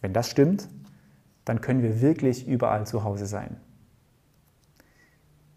Wenn 0.00 0.12
das 0.12 0.28
stimmt, 0.28 0.68
dann 1.44 1.60
können 1.60 1.82
wir 1.82 2.00
wirklich 2.00 2.46
überall 2.46 2.84
zu 2.86 3.04
Hause 3.04 3.26
sein. 3.26 3.56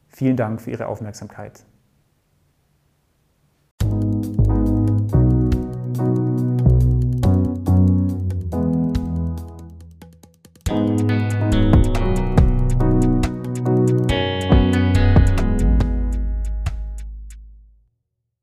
Vielen 0.08 0.38
Dank 0.38 0.62
für 0.62 0.70
Ihre 0.70 0.86
Aufmerksamkeit. 0.86 1.66